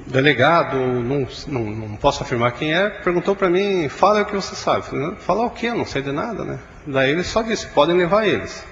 [0.07, 4.55] delegado, não, não, não posso afirmar quem é, perguntou para mim, fala o que você
[4.55, 4.85] sabe.
[4.85, 5.67] Falei, Falar o quê?
[5.67, 6.59] Eu não sei de nada, né?
[6.85, 8.65] Daí ele só disse, podem levar eles.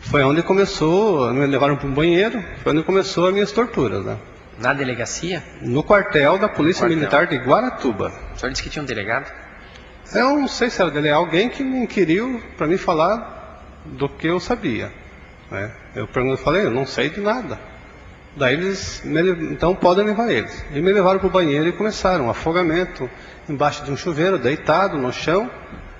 [0.00, 4.16] Foi onde começou, me levaram para um banheiro, foi onde começou as minhas torturas, né?
[4.58, 5.42] Na delegacia?
[5.60, 6.96] No quartel da Polícia Quartel.
[6.98, 8.12] Militar de Guaratuba.
[8.34, 9.30] O senhor disse que tinha um delegado?
[10.14, 14.08] Eu não sei se era dele, é alguém que me inquiriu para me falar do
[14.08, 14.90] que eu sabia.
[15.50, 15.70] né?
[15.94, 17.58] Eu perguntei, falei, eu não sei de nada.
[18.36, 19.02] Daí eles,
[19.50, 20.64] então podem levar eles.
[20.72, 23.08] E me levaram para o banheiro e começaram um afogamento
[23.48, 25.50] embaixo de um chuveiro, deitado no chão,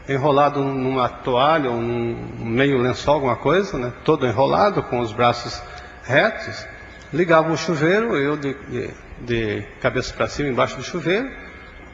[0.07, 3.93] enrolado numa toalha ou num meio lençol, alguma coisa, né?
[4.05, 5.63] todo enrolado, com os braços
[6.05, 6.67] retos.
[7.13, 11.31] Ligava o chuveiro, eu de, de- de cabeça para cima embaixo do chuveiro,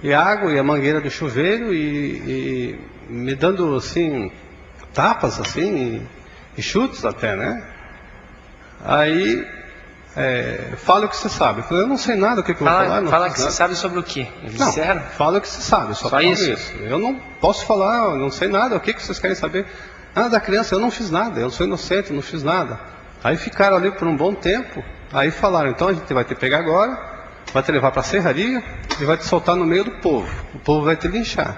[0.03, 4.33] e a água e a mangueira do chuveiro e, e me dando assim
[4.93, 6.03] tapas assim
[6.57, 7.65] e, e chutes até, né?
[8.85, 9.47] Aí
[10.17, 11.61] é, fala o que você sabe.
[11.61, 12.87] Eu falei, eu não sei nada o que, que eu vou falar.
[12.89, 13.57] Fala, não fala fiz que você nada.
[13.57, 14.27] sabe sobre o quê?
[14.43, 15.01] Eles Não, disseram?
[15.17, 16.73] fala o que você sabe, só, Só falo isso?
[16.81, 19.67] Eu não posso falar, eu não sei nada, o que, que vocês querem saber?
[20.15, 22.79] Ah, da criança, eu não fiz nada, eu sou inocente, eu não fiz nada.
[23.25, 26.59] Aí ficaram ali por um bom tempo, aí falaram, então a gente vai te pegar
[26.59, 26.99] agora,
[27.55, 28.63] vai te levar para a serraria
[29.01, 30.29] e vai te soltar no meio do povo.
[30.55, 31.57] O povo vai te linchar.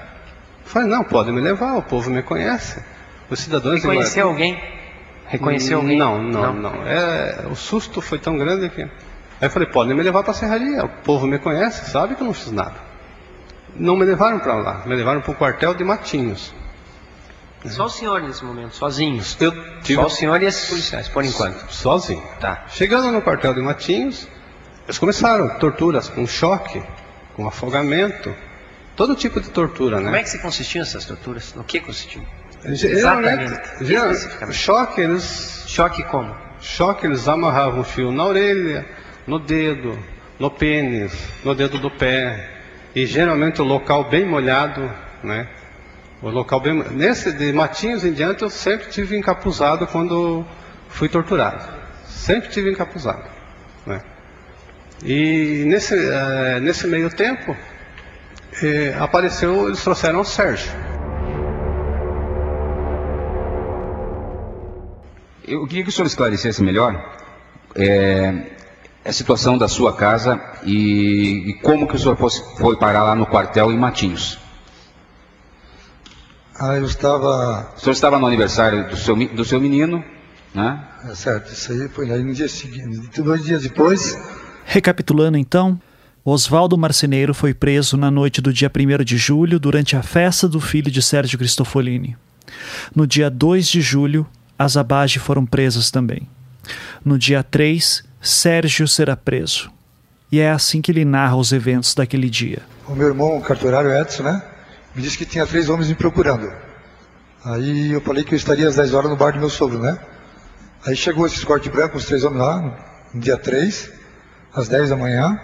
[0.65, 2.81] Eu falei, não, pode me levar, o povo me conhece.
[3.29, 4.84] Os cidadãos Reconheceu Guaratuba- alguém?
[5.27, 5.97] Reconheceu alguém?
[5.99, 6.87] Não, não, não.
[6.87, 8.83] É, o susto foi tão grande que.
[8.83, 8.89] Aí
[9.41, 10.85] eu falei, podem me levar para a serraria.
[10.85, 12.75] O povo me conhece, sabe que eu não fiz nada.
[13.77, 16.55] Não me levaram para lá, me levaram para o quartel de Matinhos.
[17.67, 19.37] Só o senhor nesse momento, sozinhos.
[19.41, 21.59] Eu tive- Só o senhor e esses policiais, por enquanto.
[21.73, 22.23] Sozinho.
[22.39, 22.65] Tá.
[22.69, 24.29] Chegando no quartel de Matinhos,
[24.85, 26.83] eles começaram torturas com choque,
[27.35, 28.33] com afogamento,
[28.95, 30.05] todo tipo de tortura, né?
[30.05, 31.55] Como é que se consistiam essas torturas?
[31.55, 32.25] No que consistiam?
[32.67, 33.85] Geralmente, Exatamente.
[33.85, 34.57] geral- Especificamente.
[34.57, 35.65] choque eles.
[35.67, 36.35] Choque como?
[36.61, 38.87] Choque eles amarravam um fio na orelha,
[39.27, 39.99] no dedo,
[40.39, 41.13] no pênis,
[41.45, 42.51] no dedo do pé.
[42.95, 44.91] E geralmente o local bem molhado,
[45.23, 45.49] né?
[46.23, 46.75] O local bem.
[46.93, 50.45] Nesse de Matinhos em diante eu sempre tive encapuzado quando
[50.89, 51.63] fui torturado.
[52.07, 53.25] Sempre tive encapuzado.
[53.85, 54.01] Né?
[55.05, 57.55] E nesse, eh, nesse meio tempo
[58.63, 60.71] eh, apareceu, eles trouxeram o Sérgio.
[65.47, 67.13] Eu queria que o senhor esclarecesse melhor
[67.75, 68.51] é,
[69.05, 73.15] a situação da sua casa e, e como que o senhor fosse- foi parar lá
[73.15, 74.39] no quartel em Matinhos.
[76.59, 77.73] Ah, eu estava.
[77.77, 80.05] O senhor estava no aniversário do seu, do seu menino,
[80.55, 80.83] né?
[81.11, 83.21] É certo, isso aí foi aí no dia seguinte.
[83.21, 84.17] Dois dias depois,
[84.65, 85.79] Recapitulando então,
[86.25, 90.59] Oswaldo Marceneiro foi preso na noite do dia 1 de julho durante a festa do
[90.61, 92.17] filho de Sérgio Cristofolini.
[92.95, 94.27] No dia 2 de julho,
[94.59, 96.29] as Abage foram presas também.
[97.05, 99.71] No dia 3, Sérgio será preso.
[100.33, 102.63] E é assim que ele narra os eventos daquele dia.
[102.89, 104.43] o meu irmão, o cartorário Edson, né?
[104.95, 106.51] Me disse que tinha três homens me procurando.
[107.45, 109.99] Aí eu falei que eu estaria às 10 horas no bar do meu sogro, né?
[110.87, 113.91] Aí chegou esses corte branco, os três homens lá, no- dia 3,
[114.55, 115.39] às 10 da manhã,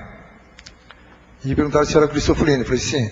[1.45, 2.61] e perguntaram se era Cristofolini.
[2.61, 3.11] Eu falei, sim.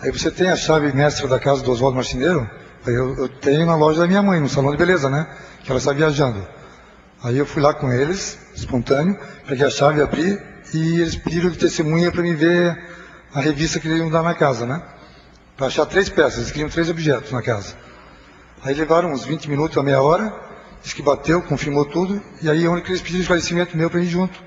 [0.00, 2.48] Aí você tem a chave mestra da casa do Oswaldo Marceneiro?
[2.86, 5.26] Eu eu, tenho na loja da minha mãe, no salão de beleza, né?
[5.62, 6.46] Que ela está viajando.
[7.22, 10.38] Aí eu fui lá com eles, espontâneo, peguei a chave, abri,
[10.72, 12.78] e eles pediram de testemunha para mim ver
[13.32, 14.82] a revista que eles iam dar na casa, né?
[15.56, 17.74] Para achar três peças, eles queriam três objetos na casa.
[18.62, 20.32] Aí levaram uns 20 minutos a meia hora,
[20.82, 24.06] disse que bateu, confirmou tudo, e aí é onde eles pediram esclarecimento meu para ir
[24.06, 24.38] junto,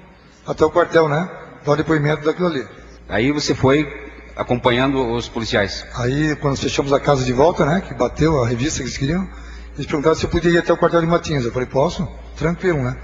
[0.46, 1.30] até o quartel, né?
[1.66, 2.68] Dar o depoimento daquilo ali.
[3.08, 4.09] Aí você foi
[4.40, 5.86] acompanhando os policiais.
[5.96, 9.28] Aí, quando fechamos a casa de volta, né, que bateu a revista que eles queriam,
[9.76, 11.44] eles perguntaram se eu podia ir até o quartel de Matinhos.
[11.44, 12.08] Eu falei, posso?
[12.38, 12.96] Tranquilo, né?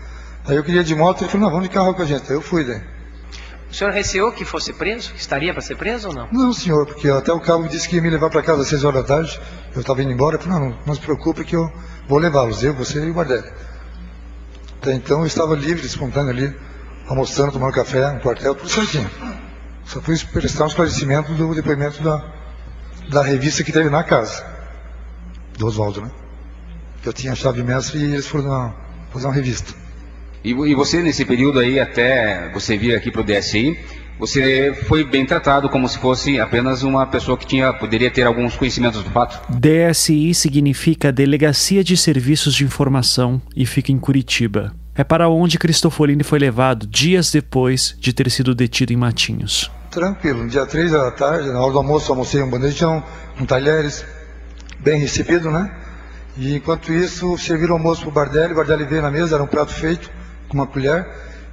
[0.47, 2.23] Aí eu queria ir de moto, ele falou, não, vamos de carro com a gente.
[2.29, 2.81] Aí eu fui, daí.
[3.69, 5.11] O senhor receou que fosse preso?
[5.11, 6.29] Que estaria para ser preso ou não?
[6.31, 8.85] Não, senhor, porque até o cabo disse que ia me levar para casa às 6
[8.85, 9.41] horas da tarde.
[9.73, 10.37] Eu estava indo embora.
[10.37, 11.69] Eu falei, não, não, não se preocupe que eu
[12.07, 13.51] vou levá-los, eu, você e o Bardelli.
[14.81, 16.55] Até então eu estava livre, espontâneo ali,
[17.09, 19.09] almoçando, tomando café no quartel, tudo certinho.
[19.85, 22.23] Só fui prestar um esclarecimento do depoimento da,
[23.09, 24.45] da revista que teve na casa,
[25.57, 26.11] do Oswaldo, né?
[27.01, 28.73] Que eu tinha a chave mestre e eles foram na,
[29.11, 29.73] fazer uma revista.
[30.43, 33.77] E, e você, nesse período aí, até você vir aqui para o DSI,
[34.17, 38.55] você foi bem tratado como se fosse apenas uma pessoa que tinha, poderia ter alguns
[38.55, 39.41] conhecimentos do fato.
[39.51, 44.73] DSI significa Delegacia de Serviços de Informação e fica em Curitiba.
[44.97, 49.69] É para onde Cristofolini foi levado dias depois de ter sido detido em Matinhos.
[49.91, 53.03] Tranquilo, dia 3 da tarde, na hora do almoço, almocei um bandejão,
[53.37, 54.05] um talheres,
[54.79, 55.69] bem recebido, né?
[56.37, 59.47] E enquanto isso, serviram o almoço pro Bardelli, o Bardelli veio na mesa, era um
[59.47, 60.09] prato feito,
[60.47, 61.05] com uma colher,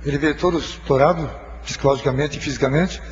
[0.04, 1.28] ele veio todo estourado,
[1.64, 3.02] psicologicamente e fisicamente,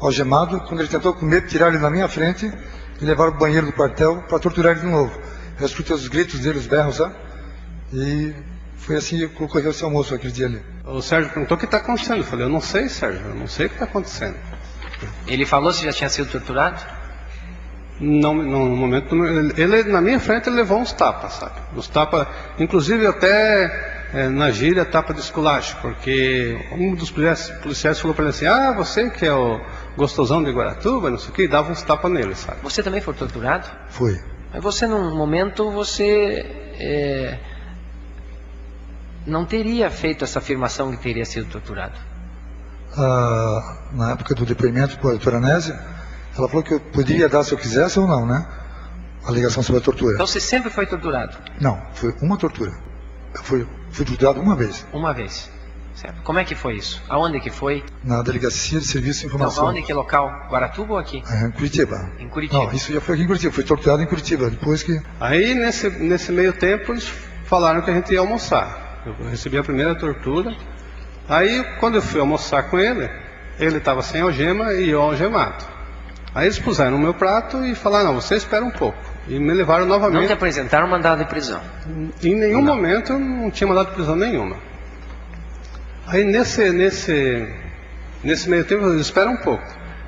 [0.00, 0.58] algemado.
[0.62, 2.52] Quando ele tentou com medo, tirar ele na minha frente
[3.00, 5.16] e levar para o banheiro do quartel para torturar ele de novo.
[5.60, 7.14] Eu escutei os gritos dele, os berros, sabe?
[7.92, 8.34] E
[8.88, 10.62] foi assim que ocorreu esse almoço aquele dia ali.
[10.86, 12.18] O Sérgio perguntou o que está acontecendo.
[12.20, 14.36] Eu falei, eu não sei, Sérgio, eu não sei o que está acontecendo.
[15.26, 16.82] Ele falou se já tinha sido torturado?
[18.00, 19.14] Não, no momento,
[19.58, 21.60] ele, na minha frente ele levou uns tapas, sabe?
[21.76, 28.00] Uns tapas, inclusive até é, na gíria tapa de esculacho, porque um dos policiais, policiais
[28.00, 29.60] falou para ele assim, ah, você que é o
[29.96, 32.58] gostosão de Guaratuba, não sei o que, e dava uns tapas nele, sabe?
[32.62, 33.68] Você também foi torturado?
[33.90, 34.18] Foi.
[34.50, 36.46] Mas você, num momento, você
[36.78, 37.38] é,
[39.26, 41.98] não teria feito essa afirmação que teria sido torturado?
[42.96, 45.78] Ah, na época do depoimento com a doutora Nésia,
[46.36, 48.46] ela falou que eu poderia dar se eu quisesse ou não, né?
[49.24, 50.14] A ligação sobre a tortura.
[50.14, 51.36] Então você sempre foi torturado?
[51.60, 52.72] Não, foi uma tortura.
[53.34, 54.86] Eu fui, fui torturado uma vez.
[54.92, 55.50] Uma vez.
[55.94, 56.22] Certo.
[56.22, 57.02] Como é que foi isso?
[57.08, 57.84] Aonde que foi?
[58.04, 59.64] Na Delegacia de Serviço de Informação.
[59.64, 60.30] Não, aonde que local?
[60.48, 61.24] Guaratuba ou aqui?
[61.28, 62.10] É, em Curitiba.
[62.20, 62.64] Em Curitiba.
[62.64, 63.52] Não, isso já foi aqui em Curitiba.
[63.52, 65.02] Fui torturado em Curitiba, depois que...
[65.18, 67.12] Aí, nesse, nesse meio tempo, eles
[67.46, 68.87] falaram que a gente ia almoçar.
[69.06, 70.54] Eu recebi a primeira tortura.
[71.28, 73.08] Aí, quando eu fui almoçar com ele,
[73.58, 75.64] ele estava sem algema e eu algemado.
[76.34, 78.98] Aí eles puseram no meu prato e falaram, não, você espera um pouco.
[79.26, 80.20] E me levaram novamente.
[80.20, 81.60] Não te apresentaram mandado de prisão?
[82.22, 82.74] Em nenhum não.
[82.74, 84.56] momento eu não tinha mandado de prisão nenhuma.
[86.06, 87.52] Aí nesse, nesse,
[88.24, 89.64] nesse meio tempo, eles esperam um pouco.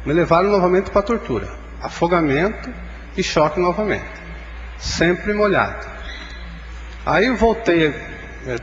[0.07, 1.49] Me levaram novamente para tortura.
[1.83, 2.71] Afogamento
[3.17, 4.05] e choque novamente.
[4.79, 5.87] Sempre molhado.
[7.05, 7.95] Aí eu voltei,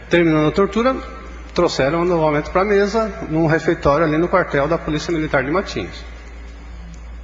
[0.10, 0.96] terminando a tortura,
[1.54, 6.04] trouxeram novamente para a mesa, num refeitório ali no quartel da Polícia Militar de Matinhos.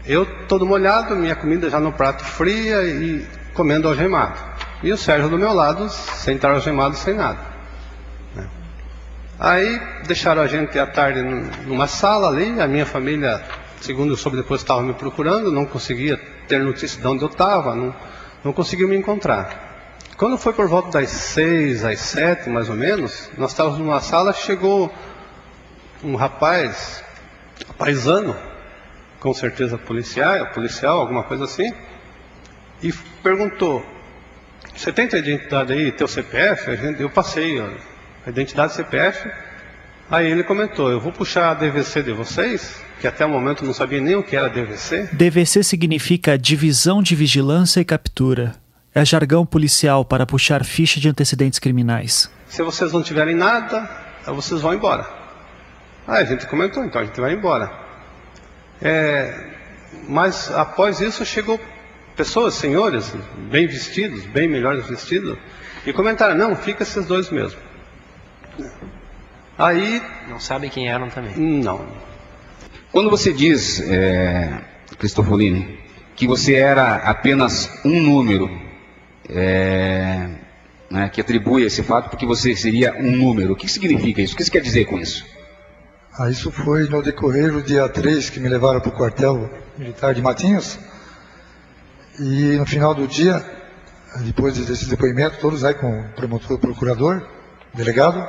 [0.06, 4.38] Eu todo molhado, minha comida já no prato fria e comendo algemado.
[4.82, 7.40] E o Sérgio do meu lado, sem estar algemado, sem nada.
[8.36, 8.48] Né?
[9.40, 11.22] Aí deixaram a gente à tarde
[11.66, 13.42] numa sala ali, a minha família,
[13.80, 17.74] segundo eu soube depois, estava me procurando, não conseguia ter notícia de onde eu estava,
[17.74, 17.96] não,
[18.44, 19.73] não conseguiu me encontrar.
[20.18, 24.32] Quando foi por volta das seis, às sete, mais ou menos, nós estávamos numa sala,
[24.32, 24.94] chegou
[26.04, 27.04] um rapaz,
[27.78, 28.36] paisano,
[29.20, 31.74] com certeza policial, policial, alguma coisa assim,
[32.82, 33.84] e perguntou:
[34.76, 36.70] Você tem tua identidade aí, teu CPF?
[37.00, 37.60] Eu passei
[38.26, 39.32] a identidade CPF.
[40.12, 43.74] Aí ele comentou: Eu vou puxar a DVC de vocês, que até o momento não
[43.74, 45.10] sabia nem o que era DVC.
[45.12, 48.63] DVC significa Divisão de Vigilância e Captura.
[48.96, 52.30] É jargão policial para puxar ficha de antecedentes criminais.
[52.48, 53.90] Se vocês não tiverem nada,
[54.28, 55.08] vocês vão embora.
[56.08, 57.72] Aí a gente comentou: Então a gente vai embora.
[58.82, 59.52] É,
[60.08, 61.60] mas após isso chegou
[62.16, 63.14] pessoas, senhores,
[63.50, 65.38] bem vestidos, bem melhores vestidos,
[65.86, 67.60] e comentaram, não, fica esses dois mesmo.
[69.58, 70.02] Aí.
[70.28, 71.36] Não sabem quem eram também.
[71.36, 71.86] Não.
[72.92, 74.62] Quando você diz, é,
[74.98, 75.80] Cristofolini,
[76.16, 78.50] que você era apenas um número,
[79.30, 80.30] é,
[80.90, 84.34] né, que atribui esse fato porque você seria um número, o que significa isso?
[84.34, 85.26] O que você quer dizer com isso?
[86.18, 90.14] Ah, isso foi no decorrer do dia 3 que me levaram para o quartel militar
[90.14, 90.78] de Matinhos.
[92.20, 93.44] E no final do dia,
[94.20, 97.28] depois desse depoimento, todos aí com o promotor, procurador,
[97.74, 98.24] delegado,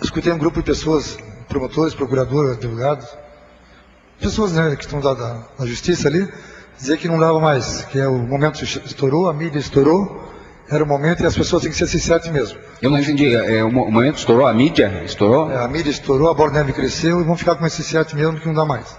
[0.00, 3.06] escutei um grupo de pessoas, promotores, procuradores, advogados,
[4.18, 6.26] pessoas né, que estão da, da, da justiça ali,
[6.78, 10.24] dizer que não dava mais, que é o momento estourou, a mídia estourou,
[10.68, 12.58] era o momento e as pessoas têm que ser sinceras mesmo.
[12.82, 13.34] Eu não entendi.
[13.34, 15.50] É, o momento estourou, a mídia estourou?
[15.50, 18.38] É, a mídia estourou, a bola neve cresceu e vão ficar com esse sete mesmo
[18.38, 18.98] que não dá mais.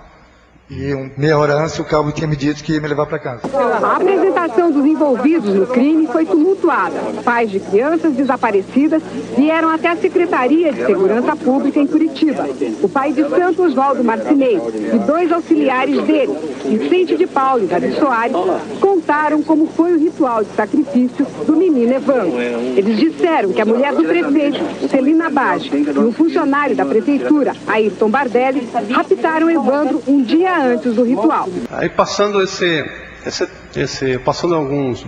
[0.70, 3.18] E um, meia hora antes o cabo tinha me dito que ia me levar para
[3.18, 3.42] casa.
[3.82, 6.94] A apresentação dos envolvidos no crime foi tumultuada.
[7.24, 9.02] Pais de crianças desaparecidas
[9.38, 12.46] vieram até a Secretaria de Segurança Pública em Curitiba.
[12.82, 14.60] O pai de Santo Oswaldo Marcinei
[14.94, 18.36] e dois auxiliares dele, Vicente de Paulo e Davi Soares,
[18.82, 22.42] contaram como foi o ritual de sacrifício do menino Evandro.
[22.76, 28.10] Eles disseram que a mulher do prefeito, Celina Bage, e um funcionário da prefeitura, Ayrton
[28.10, 31.48] Bardelli, raptaram Evandro um dia antes do ritual.
[31.72, 32.86] Aí passando esse,
[33.26, 35.06] esse, esse passando alguns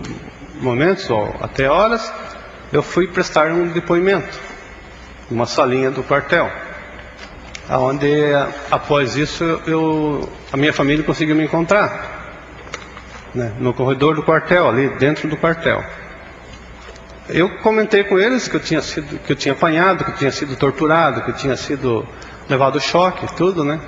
[0.61, 2.11] momentos, ou até horas,
[2.71, 4.37] eu fui prestar um depoimento,
[5.29, 6.49] uma salinha do quartel,
[7.69, 8.33] onde
[8.71, 12.17] após isso eu, a minha família conseguiu me encontrar,
[13.33, 15.83] né, no corredor do quartel, ali dentro do quartel.
[17.27, 20.31] Eu comentei com eles que eu tinha sido, que eu tinha apanhado, que eu tinha
[20.31, 22.03] sido torturado, que eu tinha sido
[22.49, 23.79] levado choque, tudo, né?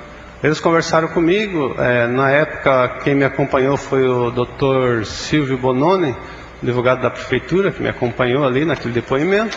[0.42, 5.04] Eles conversaram comigo, é, na época quem me acompanhou foi o Dr.
[5.04, 6.16] Silvio Bononi,
[6.60, 9.56] advogado da prefeitura, que me acompanhou ali naquele depoimento.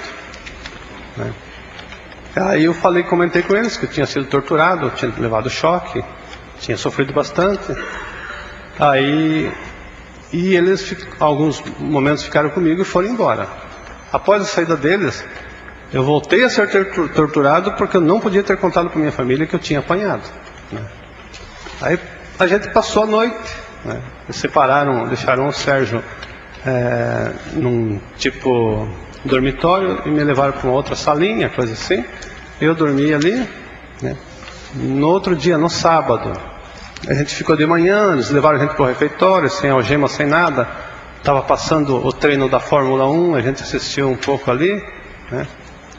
[1.18, 1.34] Né?
[2.36, 6.04] Aí eu falei, comentei com eles que eu tinha sido torturado, tinha levado choque,
[6.60, 7.76] tinha sofrido bastante.
[8.78, 9.52] Aí,
[10.32, 13.48] e eles, alguns momentos ficaram comigo e foram embora.
[14.12, 15.26] Após a saída deles,
[15.92, 19.56] eu voltei a ser torturado porque eu não podia ter contado para minha família que
[19.56, 20.24] eu tinha apanhado.
[21.82, 22.00] Aí
[22.40, 24.02] a gente passou a noite, né?
[24.30, 26.04] separaram, deixaram o Sérgio
[26.66, 28.88] é, num tipo
[29.24, 32.04] dormitório e me levaram para uma outra salinha, coisa assim.
[32.60, 33.48] Eu dormi ali.
[34.02, 34.16] Né?
[34.76, 36.34] No outro dia, no sábado,
[37.08, 40.26] a gente ficou de manhã, eles levaram a gente para o refeitório, sem algema, sem
[40.26, 40.68] nada.
[41.18, 44.84] Estava passando o treino da Fórmula 1, a gente assistiu um pouco ali.
[45.32, 45.48] Né?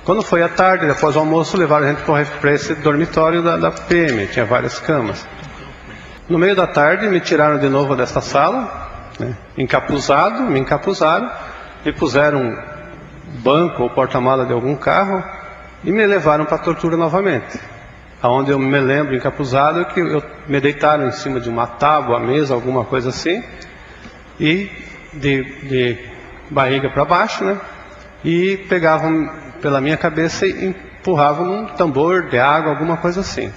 [0.07, 2.03] Quando foi à tarde, depois do almoço, levaram a gente
[2.41, 5.27] para esse dormitório da, da PM, tinha várias camas.
[6.29, 8.89] No meio da tarde, me tiraram de novo dessa sala,
[9.19, 9.37] né?
[9.59, 11.29] encapuzado, me encapuzaram,
[11.85, 12.57] me puseram um
[13.41, 15.25] banco ou porta-mala de algum carro
[15.83, 17.59] e me levaram para a tortura novamente.
[18.23, 22.55] Aonde eu me lembro encapuzado que eu, me deitaram em cima de uma tábua, mesa,
[22.55, 23.43] alguma coisa assim,
[24.39, 24.71] e
[25.13, 25.99] de, de
[26.49, 27.61] barriga para baixo, né?
[28.25, 33.53] E pegavam pela minha cabeça e empurravam num tambor de água, alguma coisa assim.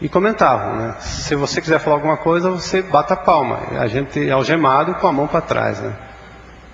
[0.00, 0.94] E comentavam, né?
[1.00, 3.58] Se você quiser falar alguma coisa, você bata a palma.
[3.78, 5.92] A gente algemado com a mão para trás, né?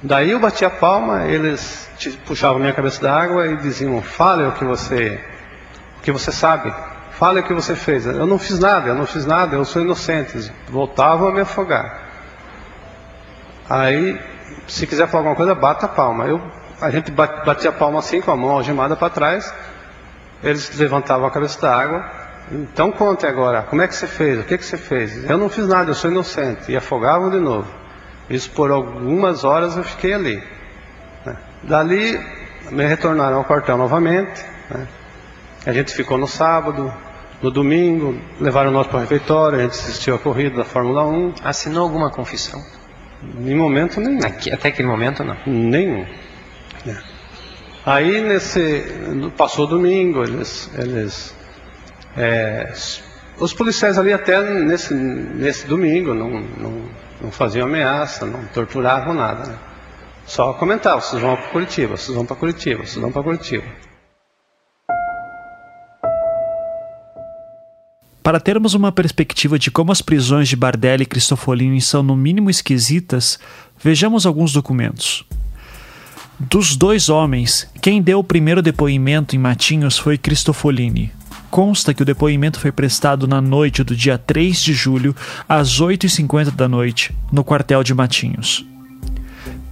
[0.02, 1.88] Daí eu bati a palma, eles
[2.26, 5.20] puxavam minha cabeça da água e diziam: "Fale o que você,
[5.98, 6.74] o que você sabe.
[7.12, 8.06] Fale o que você fez".
[8.06, 10.52] Eu não fiz nada, eu não fiz nada, eu sou inocente.
[10.68, 12.00] Voltavam a me afogar.
[13.70, 14.20] Aí,
[14.66, 16.26] se quiser falar alguma coisa, bata a palma.
[16.26, 16.40] Eu,
[16.82, 19.52] a gente batia a palma assim, com a mão algemada para trás.
[20.42, 22.04] Eles levantavam a cabeça da água.
[22.50, 24.40] Então conte agora, como é que você fez?
[24.40, 25.30] O que, que você fez?
[25.30, 26.70] Eu não fiz nada, eu sou inocente.
[26.70, 27.68] E afogavam de novo.
[28.28, 30.42] Isso por algumas horas eu fiquei ali.
[31.24, 31.36] Né?
[31.62, 32.20] Dali
[32.70, 34.44] me retornaram ao quartel novamente.
[34.68, 34.86] Né?
[35.64, 36.92] A gente ficou no sábado,
[37.40, 41.34] no domingo, levaram nós para o refeitório, a gente assistiu a corrida da Fórmula 1.
[41.44, 42.60] Assinou alguma confissão?
[43.38, 44.26] Em momento nenhum.
[44.26, 45.36] Aqui, até aquele momento não?
[45.46, 46.04] Nenhum.
[46.86, 46.96] É.
[47.84, 48.84] Aí nesse.
[49.36, 50.70] Passou domingo, eles.
[50.76, 51.34] eles
[52.16, 52.72] é,
[53.38, 56.88] os policiais ali até nesse, nesse domingo não, não
[57.22, 59.46] não faziam ameaça, não torturavam nada.
[59.46, 59.58] Né?
[60.26, 63.64] Só comentavam, vocês vão para Curitiba, vocês vão para Curitiba, vocês vão para Curitiba.
[68.22, 72.50] Para termos uma perspectiva de como as prisões de Bardelli e Cristofolini são no mínimo
[72.50, 73.38] esquisitas,
[73.78, 75.24] vejamos alguns documentos.
[76.38, 81.12] Dos dois homens, quem deu o primeiro depoimento em Matinhos foi Cristofolini,
[81.50, 85.14] consta que o depoimento foi prestado na noite do dia 3 de julho,
[85.48, 88.66] às 8h50 da noite, no quartel de Matinhos.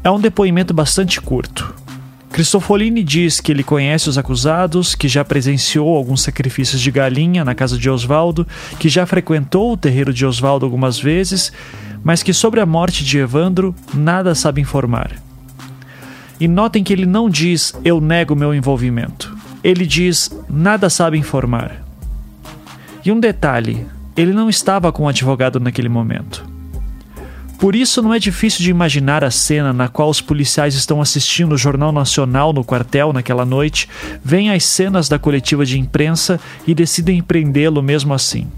[0.04, 1.74] É um depoimento bastante curto.
[2.30, 7.54] Cristofolini diz que ele conhece os acusados, que já presenciou alguns sacrifícios de galinha na
[7.54, 8.46] casa de Oswaldo,
[8.78, 11.52] que já frequentou o terreiro de Oswaldo algumas vezes,
[12.04, 15.29] mas que sobre a morte de Evandro nada sabe informar.
[16.40, 21.82] E notem que ele não diz eu nego meu envolvimento ele diz nada sabe informar.
[23.04, 23.86] E um detalhe:
[24.16, 26.48] ele não estava com o advogado naquele momento.
[27.58, 31.52] Por isso, não é difícil de imaginar a cena na qual os policiais estão assistindo
[31.52, 33.86] o Jornal Nacional no quartel naquela noite,
[34.24, 38.48] veem as cenas da coletiva de imprensa e decidem prendê-lo mesmo assim.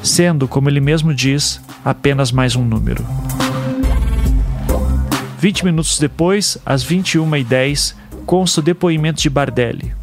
[0.00, 3.04] Sendo, como ele mesmo diz, apenas mais um número.
[5.38, 7.94] 20 minutos depois, às 21h10,
[8.26, 9.94] consta o depoimento de Bardelli.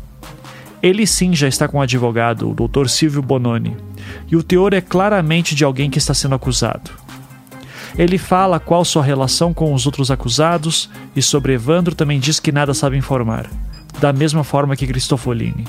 [0.82, 2.88] Ele sim já está com um advogado, o Dr.
[2.88, 3.76] Silvio Bononi,
[4.32, 6.90] e o teor é claramente de alguém que está sendo acusado.
[7.98, 12.52] Ele fala qual sua relação com os outros acusados e sobre Evandro também diz que
[12.52, 13.50] nada sabe informar,
[14.00, 15.66] da mesma forma que Cristofolini.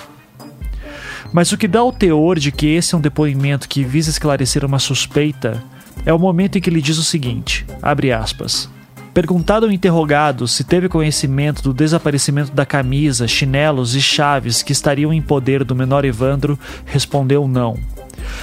[1.33, 4.65] Mas o que dá o teor de que esse é um depoimento que visa esclarecer
[4.65, 5.61] uma suspeita
[6.05, 8.76] é o momento em que ele diz o seguinte: abre aspas.
[9.17, 15.11] Perguntado ao interrogado se teve conhecimento do desaparecimento da camisa, chinelos e chaves que estariam
[15.11, 17.79] em poder do menor Evandro, respondeu não.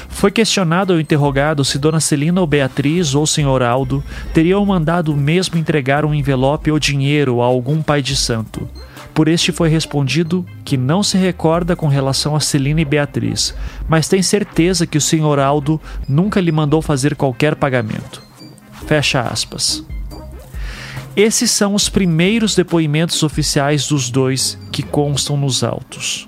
[0.10, 3.62] Foi questionado ao interrogado se Dona Celina ou Beatriz ou Sr.
[3.62, 4.04] Aldo
[4.34, 8.68] teriam mandado mesmo entregar um envelope ou dinheiro a algum pai de santo.
[9.14, 13.54] Por este foi respondido que não se recorda com relação a Celina e Beatriz,
[13.88, 15.38] mas tem certeza que o Sr.
[15.38, 18.24] Aldo nunca lhe mandou fazer qualquer pagamento.
[18.88, 19.86] Fecha aspas.
[21.16, 26.28] Esses são os primeiros depoimentos oficiais dos dois que constam nos autos.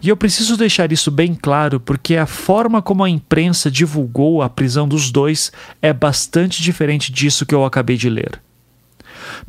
[0.00, 4.48] E eu preciso deixar isso bem claro porque a forma como a imprensa divulgou a
[4.48, 8.40] prisão dos dois é bastante diferente disso que eu acabei de ler.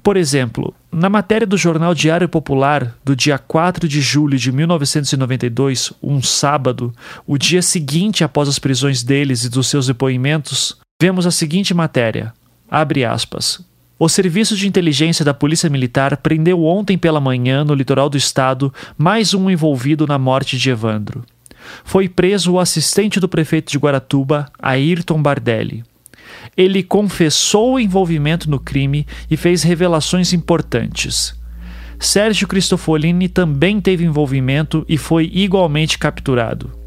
[0.04, 5.94] Por exemplo, na matéria do jornal Diário Popular, do dia 4 de julho de 1992,
[6.04, 6.94] um sábado,
[7.26, 12.34] o dia seguinte após as prisões deles e dos seus depoimentos, vemos a seguinte matéria:
[12.70, 13.64] abre aspas.
[13.98, 18.74] O Serviço de Inteligência da Polícia Militar prendeu ontem pela manhã, no litoral do estado,
[18.98, 21.24] mais um envolvido na morte de Evandro.
[21.86, 25.82] Foi preso o assistente do prefeito de Guaratuba, Ayrton Bardelli.
[26.58, 31.34] Ele confessou o envolvimento no crime e fez revelações importantes.
[31.98, 36.85] Sérgio Cristofolini também teve envolvimento e foi igualmente capturado.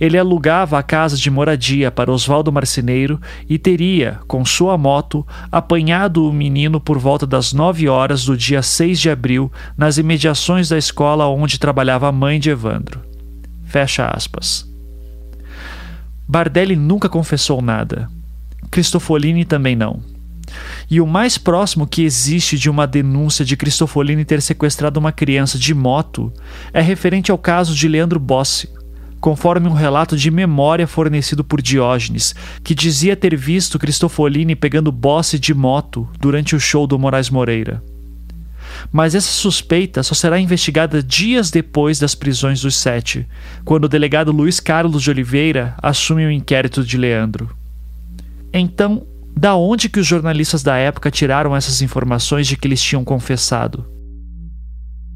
[0.00, 6.28] Ele alugava a casa de moradia para Oswaldo Marceneiro e teria, com sua moto, apanhado
[6.28, 10.78] o menino por volta das 9 horas do dia 6 de abril nas imediações da
[10.78, 13.00] escola onde trabalhava a mãe de Evandro.
[13.64, 14.66] Fecha aspas.
[16.26, 18.08] Bardelli nunca confessou nada.
[18.70, 20.02] Cristofolini também não.
[20.90, 25.58] E o mais próximo que existe de uma denúncia de Cristofolini ter sequestrado uma criança
[25.58, 26.32] de moto
[26.72, 28.68] é referente ao caso de Leandro Bossi,
[29.20, 35.38] conforme um relato de memória fornecido por Diógenes, que dizia ter visto Cristofolini pegando Bossi
[35.38, 37.82] de moto durante o show do Moraes Moreira.
[38.92, 43.26] Mas essa suspeita só será investigada dias depois das prisões dos sete,
[43.64, 47.50] quando o delegado Luiz Carlos de Oliveira assume o inquérito de Leandro.
[48.52, 49.04] Então,
[49.36, 53.97] da onde que os jornalistas da época tiraram essas informações de que eles tinham confessado?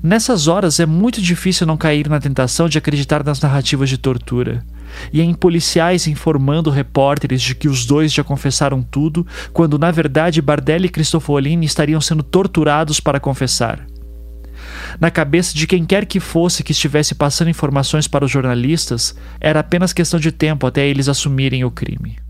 [0.02, 4.64] Nessas horas é muito difícil não cair na tentação de acreditar nas narrativas de tortura.
[5.12, 10.42] E em policiais informando repórteres de que os dois já confessaram tudo, quando na verdade
[10.42, 13.86] Bardelli e Cristofolini estariam sendo torturados para confessar.
[15.00, 19.60] Na cabeça de quem quer que fosse que estivesse passando informações para os jornalistas, era
[19.60, 22.21] apenas questão de tempo até eles assumirem o crime.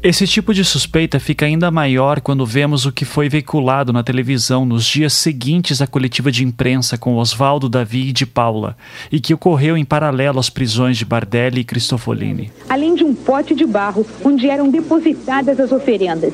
[0.00, 4.64] Esse tipo de suspeita fica ainda maior quando vemos o que foi veiculado na televisão
[4.64, 8.76] nos dias seguintes à coletiva de imprensa com Oswaldo, Davi e de Paula,
[9.10, 12.52] e que ocorreu em paralelo às prisões de Bardelli e Cristofolini.
[12.68, 16.32] Além de um pote de barro onde eram depositadas as oferendas.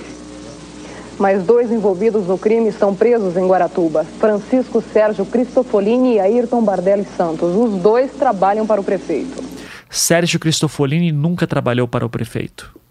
[1.18, 7.06] Mais dois envolvidos no crime estão presos em Guaratuba: Francisco Sérgio Cristofolini e Ayrton Bardelli
[7.16, 7.56] Santos.
[7.56, 9.42] Os dois trabalham para o prefeito.
[9.88, 12.83] Sérgio Cristofolini nunca trabalhou para o prefeito.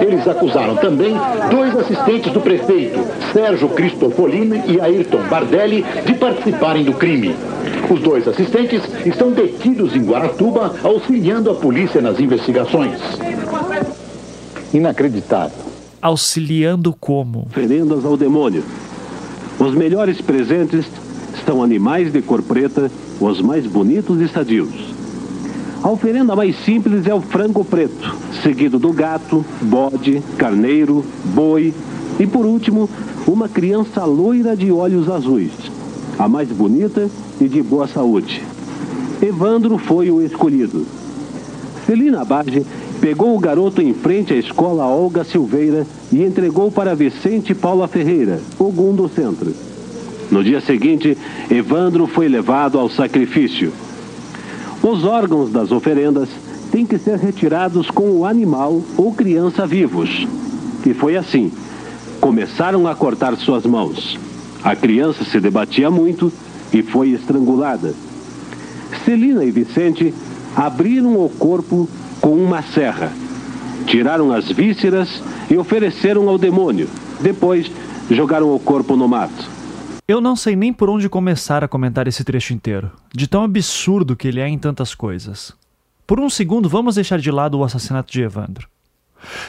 [0.00, 1.14] Eles acusaram também
[1.50, 2.98] dois assistentes do prefeito,
[3.34, 7.36] Sérgio Cristofolini e Ayrton Bardelli, de participarem do crime.
[7.90, 12.98] Os dois assistentes estão detidos em Guaratuba, auxiliando a polícia nas investigações.
[14.72, 15.66] Inacreditável.
[16.00, 17.46] Auxiliando como?
[17.50, 18.64] Oferendas ao demônio.
[19.58, 20.86] Os melhores presentes
[21.34, 24.95] estão animais de cor preta, os mais bonitos e sadios.
[25.82, 31.72] A oferenda mais simples é o frango preto, seguido do gato, bode, carneiro, boi
[32.18, 32.88] e, por último,
[33.26, 35.52] uma criança loira de olhos azuis,
[36.18, 37.08] a mais bonita
[37.40, 38.42] e de boa saúde.
[39.22, 40.86] Evandro foi o escolhido.
[41.86, 42.66] Celina Bage
[43.00, 48.40] pegou o garoto em frente à escola Olga Silveira e entregou para Vicente Paula Ferreira,
[48.58, 49.54] Ogum do Centro.
[50.30, 51.16] No dia seguinte,
[51.48, 53.72] Evandro foi levado ao sacrifício.
[54.88, 56.28] Os órgãos das oferendas
[56.70, 60.28] têm que ser retirados com o animal ou criança vivos.
[60.86, 61.50] E foi assim.
[62.20, 64.16] Começaram a cortar suas mãos.
[64.62, 66.32] A criança se debatia muito
[66.72, 67.94] e foi estrangulada.
[69.04, 70.14] Celina e Vicente
[70.54, 71.88] abriram o corpo
[72.20, 73.12] com uma serra.
[73.86, 75.20] Tiraram as vísceras
[75.50, 76.88] e ofereceram ao demônio.
[77.20, 77.68] Depois,
[78.08, 79.55] jogaram o corpo no mato.
[80.08, 84.14] Eu não sei nem por onde começar a comentar esse trecho inteiro, de tão absurdo
[84.14, 85.52] que ele é em tantas coisas.
[86.06, 88.68] Por um segundo, vamos deixar de lado o assassinato de Evandro.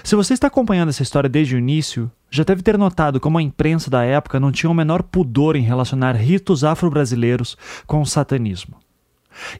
[0.03, 3.41] Se você está acompanhando essa história desde o início, já deve ter notado como a
[3.43, 7.55] imprensa da época não tinha o menor pudor em relacionar ritos afro-brasileiros
[7.85, 8.77] com o satanismo.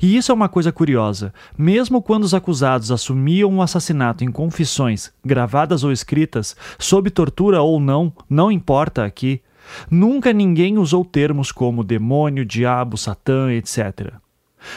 [0.02, 1.32] E isso é uma coisa curiosa.
[1.56, 7.80] Mesmo quando os acusados assumiam o assassinato em confissões, gravadas ou escritas, sob tortura ou
[7.80, 9.44] não, não importa aqui,
[9.90, 14.14] nunca ninguém usou termos como demônio, diabo, satã, etc.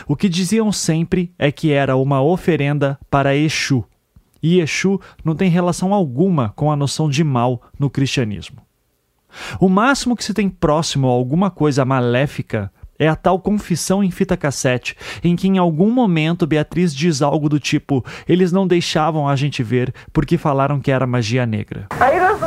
[0.07, 3.85] O que diziam sempre é que era uma oferenda para Exu.
[4.43, 8.59] E Exu não tem relação alguma com a noção de mal no cristianismo.
[9.61, 14.11] O máximo que se tem próximo a alguma coisa maléfica é a tal confissão em
[14.11, 19.27] fita cassete, em que em algum momento Beatriz diz algo do tipo: eles não deixavam
[19.27, 21.87] a gente ver porque falaram que era magia negra.
[21.99, 22.39] Aí nós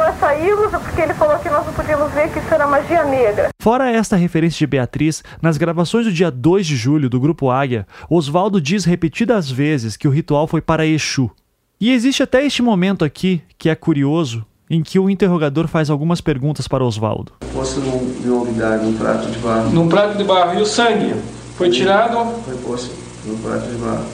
[0.93, 3.49] porque ele falou que nós não podíamos ver que isso era magia negra.
[3.61, 7.87] Fora esta referência de Beatriz, nas gravações do dia 2 de julho do Grupo Águia,
[8.09, 11.31] Oswaldo diz repetidas vezes que o ritual foi para Exu.
[11.79, 16.21] E existe até este momento aqui, que é curioso, em que o interrogador faz algumas
[16.21, 17.33] perguntas para Oswaldo.
[17.53, 19.69] Posto num, num lugar, num prato de barro.
[19.69, 20.59] Num prato de barro.
[20.59, 21.15] E o sangue?
[21.57, 22.41] Foi tirado?
[22.43, 24.05] Foi posto num prato de barro.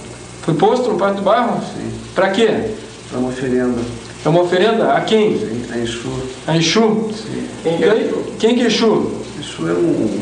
[0.42, 1.62] Foi posto num prato de barro?
[1.62, 1.92] Sim.
[2.16, 2.76] Para quê?
[3.10, 3.80] Para uma oferenda.
[4.24, 4.94] É uma oferenda?
[4.94, 5.38] A quem?
[5.38, 6.10] Sim, a Exu.
[6.46, 7.10] A Exu?
[7.14, 7.48] Sim.
[7.64, 8.24] Quem que é Exu?
[8.38, 9.12] Quem que é Exu?
[9.40, 10.20] Exu é um,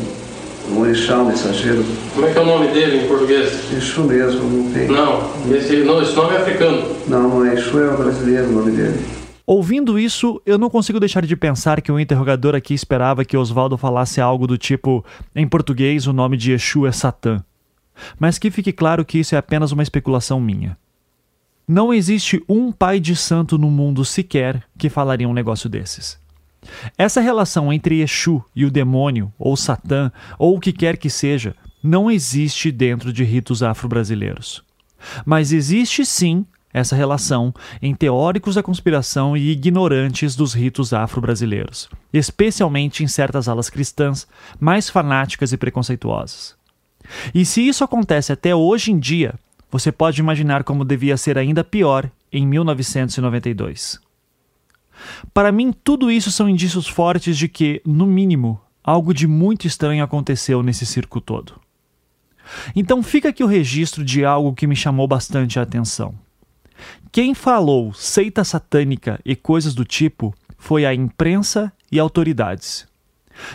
[0.70, 1.84] um orixá, um mensageiro.
[2.14, 3.72] Como é que é o nome dele em português?
[3.72, 4.86] Exu mesmo, não tem.
[4.86, 6.96] Não, esse, não, esse nome é africano.
[7.08, 9.04] Não, não é Exu, é o brasileiro o nome dele.
[9.44, 13.76] Ouvindo isso, eu não consigo deixar de pensar que o interrogador aqui esperava que Oswaldo
[13.76, 17.42] falasse algo do tipo: em português, o nome de Exu é Satã.
[18.20, 20.76] Mas que fique claro que isso é apenas uma especulação minha.
[21.68, 26.18] Não existe um pai de santo no mundo sequer que falaria um negócio desses.
[26.96, 31.54] Essa relação entre Exu e o demônio, ou Satã, ou o que quer que seja,
[31.82, 34.64] não existe dentro de ritos afro-brasileiros.
[35.26, 37.52] Mas existe sim essa relação
[37.82, 44.26] em teóricos da conspiração e ignorantes dos ritos afro-brasileiros, especialmente em certas alas cristãs
[44.58, 46.56] mais fanáticas e preconceituosas.
[47.34, 49.34] E se isso acontece até hoje em dia,
[49.70, 54.00] você pode imaginar como devia ser ainda pior em 1992.
[55.32, 60.02] Para mim, tudo isso são indícios fortes de que, no mínimo, algo de muito estranho
[60.02, 61.60] aconteceu nesse circo todo.
[62.74, 66.14] Então fica aqui o registro de algo que me chamou bastante a atenção.
[67.12, 72.86] Quem falou seita satânica e coisas do tipo foi a imprensa e autoridades.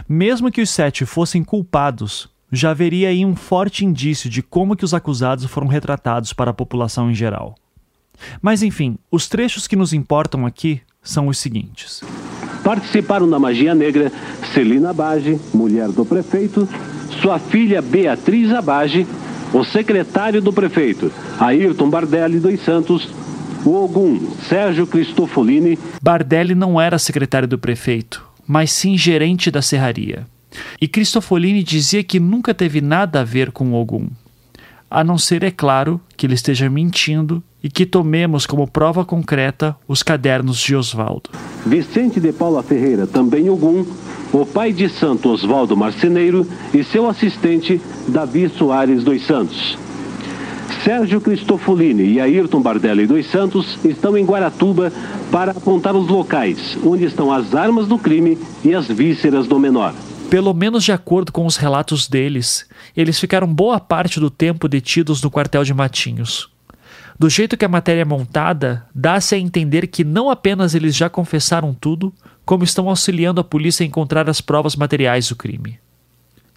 [0.07, 4.85] Mesmo que os sete fossem culpados, já haveria aí um forte indício de como que
[4.85, 7.55] os acusados foram retratados para a população em geral.
[8.41, 12.01] Mas enfim, os trechos que nos importam aqui são os seguintes.
[12.63, 14.11] Participaram da magia negra
[14.53, 16.69] Celina Abage, mulher do prefeito,
[17.21, 19.05] sua filha Beatriz Abage,
[19.51, 23.09] o secretário do prefeito, Ayrton Bardelli dos Santos,
[23.65, 25.77] o Ogum, Sérgio Cristofolini.
[26.01, 30.25] Bardelli não era secretário do prefeito, mas sim gerente da serraria.
[30.79, 34.07] E Cristofolini dizia que nunca teve nada a ver com Ogum.
[34.89, 39.75] A não ser, é claro, que ele esteja mentindo e que tomemos como prova concreta
[39.87, 41.31] os cadernos de Oswaldo.
[41.65, 43.85] Vicente de Paula Ferreira, também Ogum,
[44.31, 49.77] o pai de santo Oswaldo Marceneiro e seu assistente Davi Soares dos Santos.
[50.83, 54.91] Sérgio Cristofolini e Ayrton Bardelli dos Santos estão em Guaratuba
[55.31, 59.93] para apontar os locais onde estão as armas do crime e as vísceras do menor.
[60.33, 62.67] Pelo menos de acordo com os relatos deles,
[62.97, 66.49] eles ficaram boa parte do tempo detidos no quartel de Matinhos.
[67.19, 71.07] Do jeito que a matéria é montada, dá-se a entender que não apenas eles já
[71.07, 72.11] confessaram tudo,
[72.43, 75.77] como estão auxiliando a polícia a encontrar as provas materiais do crime.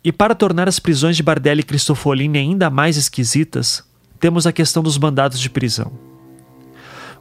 [0.03, 3.85] E para tornar as prisões de Bardelli e Cristofolini ainda mais esquisitas,
[4.19, 5.93] temos a questão dos mandados de prisão.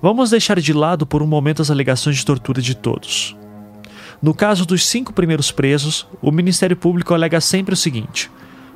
[0.02, 3.36] Vamos deixar de lado por um momento as alegações de tortura de todos.
[4.22, 8.30] No caso dos cinco primeiros presos, o Ministério Público alega sempre o seguinte: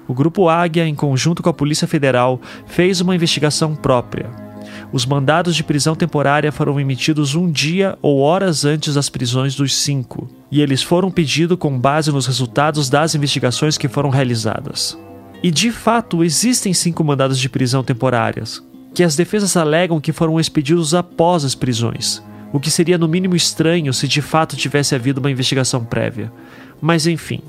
[0.07, 4.29] o Grupo Águia, em conjunto com a Polícia Federal, fez uma investigação própria.
[4.91, 9.75] Os mandados de prisão temporária foram emitidos um dia ou horas antes das prisões dos
[9.75, 14.97] cinco, e eles foram pedidos com base nos resultados das investigações que foram realizadas.
[15.43, 18.63] E de fato existem cinco mandados de prisão temporárias,
[18.93, 23.35] que as defesas alegam que foram expedidos após as prisões, o que seria no mínimo
[23.35, 26.31] estranho se de fato tivesse havido uma investigação prévia.
[26.81, 27.41] Mas enfim.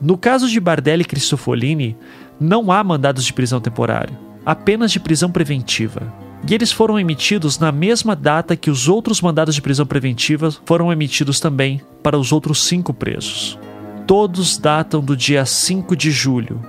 [0.00, 1.96] No caso de Bardelli e Cristofolini,
[2.38, 6.12] não há mandados de prisão temporária, apenas de prisão preventiva.
[6.48, 10.92] E eles foram emitidos na mesma data que os outros mandados de prisão preventiva foram
[10.92, 13.58] emitidos também para os outros cinco presos.
[14.06, 16.60] Todos datam do dia 5 de julho,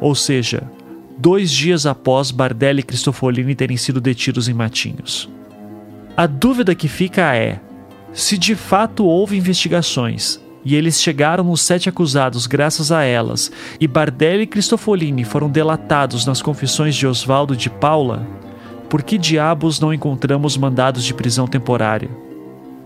[0.00, 0.62] ou seja,
[1.18, 5.28] dois dias após Bardelli e Cristofolini terem sido detidos em Matinhos.
[6.16, 7.60] A dúvida que fica é:
[8.12, 13.50] se de fato houve investigações e eles chegaram nos sete acusados graças a elas,
[13.80, 18.26] e Bardelli e Cristofolini foram delatados nas confissões de Oswaldo de Paula,
[18.88, 22.08] por que diabos não encontramos mandados de prisão temporária?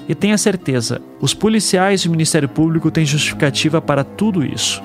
[0.08, 4.82] E tenha certeza, os policiais e o Ministério Público têm justificativa para tudo isso.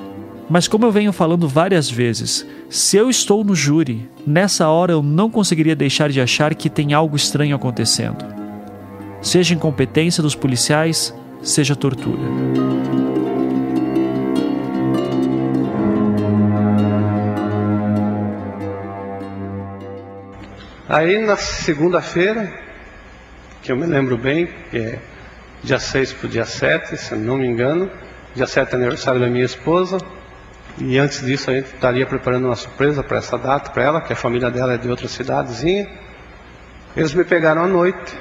[0.48, 5.02] Mas como eu venho falando várias vezes, se eu estou no júri, nessa hora eu
[5.02, 8.24] não conseguiria deixar de achar que tem algo estranho acontecendo.
[9.22, 12.20] Seja incompetência dos policiais, seja tortura.
[20.86, 22.52] Aí na segunda-feira,
[23.62, 24.98] que eu me lembro bem, que é
[25.62, 27.90] dia 6 para o dia 7, se não me engano,
[28.34, 29.98] dia 7 é aniversário da minha esposa,
[30.78, 34.12] e antes disso a gente estaria preparando uma surpresa para essa data para ela, que
[34.12, 35.88] a família dela é de outra cidadezinha.
[36.96, 38.18] Eles me pegaram à noite,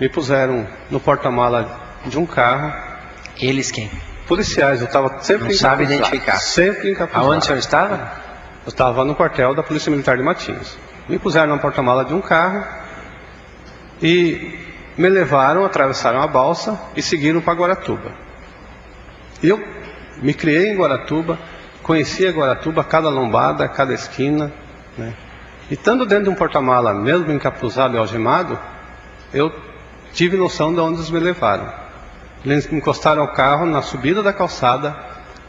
[0.00, 2.72] me puseram no porta-mala de um carro.
[3.40, 3.90] Eles quem?
[4.26, 6.36] Policiais, eu estava sempre Não sabe identificar.
[6.36, 7.24] Sempre encapuzado.
[7.24, 8.12] Aonde o senhor estava?
[8.64, 10.76] Eu estava no quartel da Polícia Militar de Matinhos.
[11.08, 12.64] Me puseram na porta-mala de um carro
[14.02, 14.58] e
[14.96, 18.12] me levaram, atravessaram a balsa e seguiram para Guaratuba.
[19.42, 19.58] Eu
[20.20, 21.38] me criei em Guaratuba,
[21.88, 24.52] conhecia Guaratuba, cada lombada, cada esquina.
[24.98, 25.14] Né?
[25.70, 28.58] E estando dentro de um porta-mala, mesmo encapuzado e algemado,
[29.32, 29.50] eu
[30.12, 31.72] tive noção de onde eles me levaram.
[32.44, 34.94] Eles me encostaram ao carro na subida da calçada,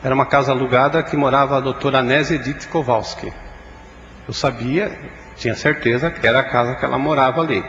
[0.02, 3.34] era uma casa alugada que morava a doutora Anésia Edith Kowalski.
[4.26, 4.98] Eu sabia,
[5.36, 7.62] tinha certeza que era a casa que ela morava ali.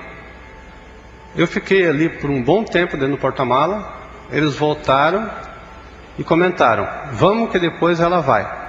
[1.35, 3.97] Eu fiquei ali por um bom tempo dentro do porta-mala,
[4.31, 5.29] eles voltaram
[6.16, 8.59] e comentaram: Vamos que depois ela vai.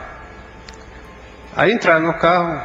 [1.56, 2.60] Aí entraram no carro,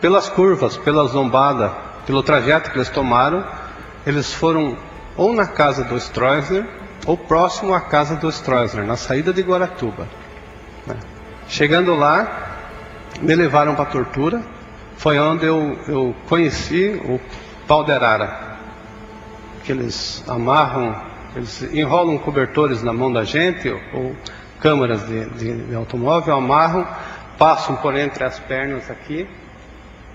[0.00, 1.72] pelas curvas, pela zombada,
[2.06, 3.44] pelo trajeto que eles tomaram,
[4.06, 4.76] eles foram
[5.16, 6.64] ou na casa do Stroessner
[7.06, 10.06] ou próximo à casa do Stroessner, na saída de Guaratuba.
[10.86, 10.96] né?
[11.48, 12.58] Chegando lá,
[13.20, 14.42] me levaram para a tortura.
[14.96, 17.20] Foi onde eu, eu conheci o
[17.66, 18.56] pau de arara,
[19.64, 20.94] que eles amarram,
[21.34, 24.14] eles enrolam cobertores na mão da gente ou
[24.58, 26.86] câmaras de, de- de automóvel, amarram,
[27.38, 29.26] passam por entre as pernas aqui,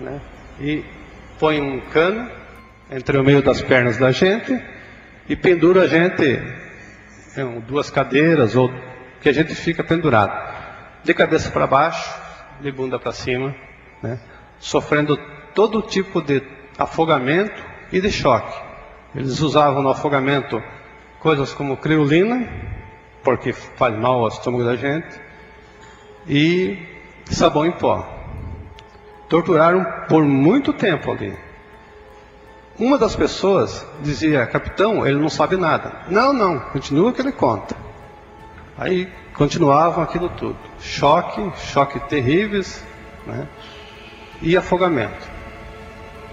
[0.00, 0.20] né?
[0.60, 0.84] e
[1.38, 2.30] põem um cano
[2.90, 4.60] entre o meio das pernas da gente
[5.28, 6.40] e pendura a gente
[7.36, 8.70] em duas cadeiras ou
[9.20, 10.32] que a gente fica pendurado,
[11.04, 12.12] de cabeça para baixo,
[12.60, 13.54] de bunda para cima,
[14.02, 14.18] né?
[14.58, 15.16] sofrendo
[15.54, 16.42] todo tipo de
[16.78, 17.62] afogamento
[17.92, 18.60] e de choque.
[19.14, 20.62] Eles usavam no afogamento
[21.20, 22.48] coisas como criolina,
[23.22, 25.20] porque faz mal ao estômago da gente,
[26.26, 26.78] e
[27.30, 28.06] sabão em pó.
[29.28, 31.36] Torturaram por muito tempo ali.
[32.78, 35.92] Uma das pessoas dizia, capitão, ele não sabe nada.
[36.08, 37.76] Não, não, continua que ele conta.
[38.76, 40.56] Aí continuavam aquilo tudo.
[40.80, 42.84] Choque, choque terríveis,
[43.26, 43.46] né?
[44.40, 45.28] e afogamento.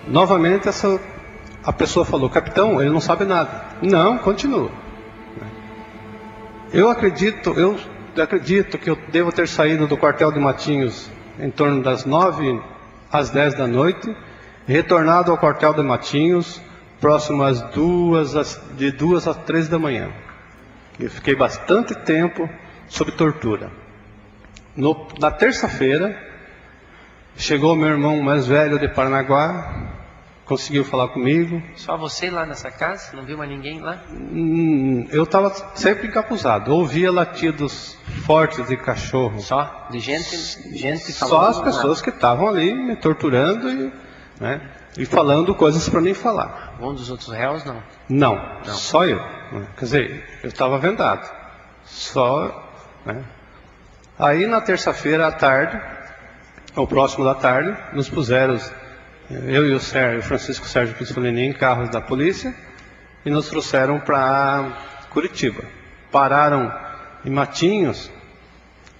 [0.07, 0.99] Novamente essa
[1.63, 3.65] a pessoa falou, capitão, ele não sabe nada.
[3.81, 4.71] Não, continua.
[6.71, 7.77] Eu acredito, eu
[8.21, 11.09] acredito que eu devo ter saído do quartel de Matinhos
[11.39, 12.61] em torno das nove
[13.11, 14.15] às dez da noite,
[14.67, 16.61] retornado ao quartel de Matinhos
[16.99, 20.09] próximo às duas, de duas às três da manhã.
[20.99, 22.49] Eu fiquei bastante tempo
[22.87, 23.71] sob tortura.
[24.75, 26.17] No- na terça-feira,
[27.37, 29.88] chegou meu irmão mais velho de Paranaguá,
[30.49, 31.61] conseguiu falar comigo.
[31.75, 33.15] Só você lá nessa casa?
[33.15, 33.99] Não viu mais ninguém lá?
[34.11, 37.95] Hum, Eu estava sempre encapuzado, ouvia latidos
[38.25, 39.39] fortes de cachorro.
[39.39, 39.87] Só?
[39.91, 40.35] De gente?
[40.75, 43.93] Gente Só as pessoas que estavam ali me torturando e,
[44.41, 44.59] né,
[44.97, 46.75] e falando coisas para mim falar.
[46.81, 47.81] Um dos outros réus, não.
[48.09, 48.35] Não,
[48.65, 48.73] Não.
[48.73, 49.17] só eu.
[49.51, 49.67] né?
[49.77, 51.29] Quer dizer, eu estava vendado.
[51.85, 52.67] Só.
[53.05, 53.23] Né?
[54.17, 55.79] Aí na terça-feira à tarde,
[56.75, 58.57] ao próximo da tarde, nos puseram,
[59.29, 62.53] eu e o Sérgio, Francisco Sérgio Pissolini, em carros da polícia
[63.23, 65.63] e nos trouxeram para Curitiba.
[66.11, 66.73] Pararam
[67.23, 68.11] em Matinhos,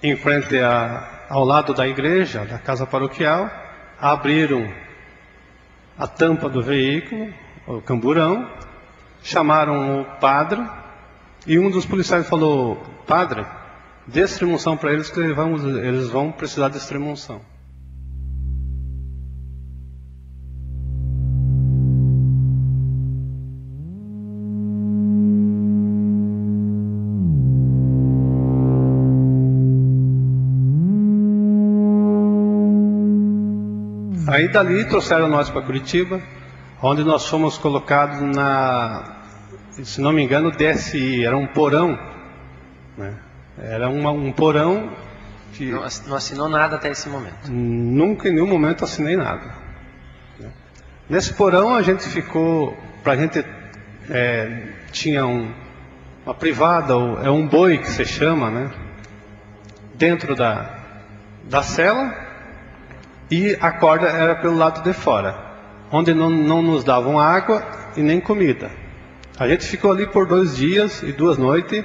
[0.02, 3.50] em frente a, ao lado da igreja, da casa paroquial,
[4.00, 4.72] abriram
[5.98, 7.32] a tampa do veículo,
[7.66, 8.48] o camburão,
[9.22, 10.64] chamaram o padre
[11.46, 12.76] e um dos policiais falou:
[13.06, 13.44] Padre,
[14.06, 17.40] dê extremunção para eles que eles vão precisar de extremunção.
[34.30, 36.20] Aí dali trouxeram nós para Curitiba,
[36.80, 39.16] onde nós fomos colocados na,
[39.82, 41.98] se não me engano, DSI, era um porão,
[42.96, 43.14] né?
[43.58, 44.90] Era uma- um porão
[45.52, 47.50] que Não, não assinou nada até esse momento.
[47.50, 49.52] nunca em nenhum momento assinei nada.
[50.38, 50.48] né?
[51.08, 53.44] Nesse porão a gente ficou, pra gente
[54.08, 55.52] é, tinha um,
[56.24, 58.70] uma privada, ou- é um boi que se chama, né?
[59.94, 60.70] Dentro da,
[61.44, 62.29] da cela
[63.30, 65.36] e a corda era pelo lado de fora,
[65.90, 67.62] onde não, não nos davam água
[67.96, 68.70] e nem comida.
[69.38, 71.84] A gente ficou ali por dois dias e duas noites,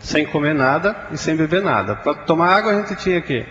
[0.00, 1.94] sem comer nada e sem beber nada.
[1.94, 3.46] Para tomar água a gente tinha que,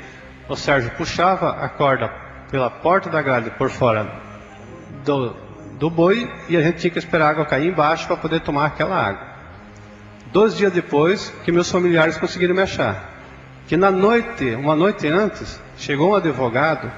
[0.47, 2.11] o Sérgio puxava a corda
[2.51, 4.07] pela porta da grade por fora
[5.03, 5.35] do,
[5.79, 8.65] do boi e a gente tinha que esperar a água cair embaixo para poder tomar
[8.65, 9.33] aquela água.
[10.31, 13.11] Dois dias depois que meus familiares conseguiram me achar.
[13.67, 16.91] Que na noite, uma noite antes, chegou um advogado,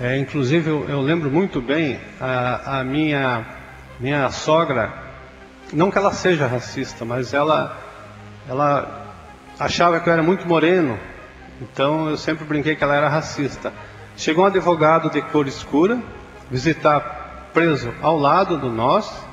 [0.00, 3.46] é, inclusive eu, eu lembro muito bem, a, a minha,
[3.98, 4.92] minha sogra
[5.72, 7.76] não que ela seja racista, mas ela,
[8.48, 9.14] ela
[9.58, 10.98] achava que eu era muito moreno,
[11.60, 13.72] então eu sempre brinquei que ela era racista.
[14.16, 15.98] Chegou um advogado de cor escura,
[16.50, 19.26] visitar preso ao lado do nosso,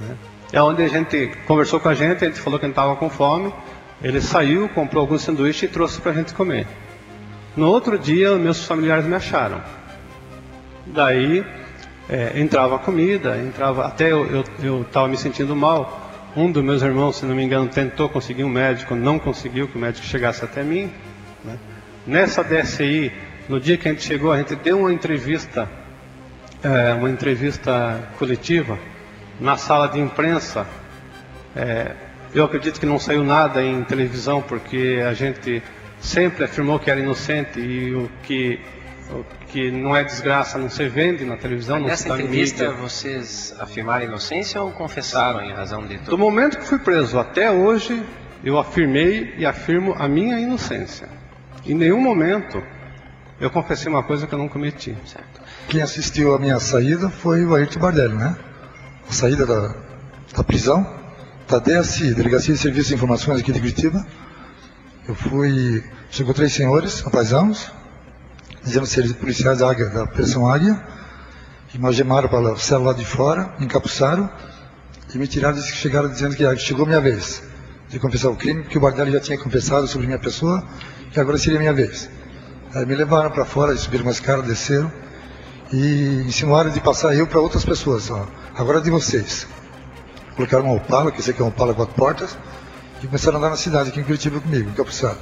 [0.00, 0.16] né?
[0.52, 2.96] é onde a gente conversou com a gente, a gente falou que a gente estava
[2.96, 3.52] com fome,
[4.02, 6.66] ele saiu, comprou alguns sanduíches e trouxe para a gente comer.
[7.56, 9.62] No outro dia, meus familiares me acharam.
[10.84, 11.42] Daí
[12.06, 16.02] é, entrava comida, entrava até eu estava me sentindo mal.
[16.36, 19.78] Um dos meus irmãos, se não me engano, tentou conseguir um médico, não conseguiu que
[19.78, 20.92] o médico chegasse até mim.
[21.42, 21.56] Né?
[22.06, 23.10] Nessa DSI,
[23.48, 25.66] no dia que a gente chegou, a gente deu uma entrevista,
[26.62, 28.78] é, uma entrevista coletiva
[29.40, 30.66] na sala de imprensa.
[31.56, 31.92] É,
[32.34, 35.62] eu acredito que não saiu nada em televisão porque a gente
[36.00, 38.60] sempre afirmou que era inocente e o que
[39.10, 42.64] o que não é desgraça não se vende na televisão, não Nessa se dá entrevista
[42.64, 42.80] mídia.
[42.80, 46.10] vocês afirmaram inocência ou confessaram em razão de tudo?
[46.10, 48.02] Do momento que fui preso até hoje,
[48.42, 51.08] eu afirmei e afirmo a minha inocência.
[51.64, 52.60] Em nenhum momento
[53.40, 54.96] eu confessei uma coisa que eu não cometi.
[55.04, 55.40] Certo.
[55.68, 58.36] Quem assistiu a minha saída foi o Ayrton Bardelli, né?
[59.08, 59.74] A saída da,
[60.36, 60.84] da prisão,
[61.48, 64.04] da DSI, Delegacia de Serviços e Informações aqui de Curitiba.
[65.08, 67.70] Eu fui, chegou três senhores, apaisamos,
[68.64, 70.82] dizendo ser policiais da, Águia, da Operação Águia,
[71.74, 74.28] me algemaram para a cela lá de fora, me encapuçaram
[75.14, 77.40] e me tiraram, disse que chegaram dizendo que chegou minha vez
[77.88, 80.64] de confessar o crime, que o Bardelli já tinha confessado sobre minha pessoa,
[81.12, 82.10] que agora seria minha vez.
[82.74, 84.90] Aí me levaram para fora, subiram uma escada, desceram
[85.72, 88.10] e insinuaram de passar eu para outras pessoas.
[88.10, 88.26] Ó.
[88.56, 89.46] Agora é de vocês.
[90.34, 92.36] Colocaram uma Opala, que esse aqui é uma Opala quatro portas,
[93.02, 95.18] e começaram a andar na cidade, aqui em Curitiba comigo, encapuçado.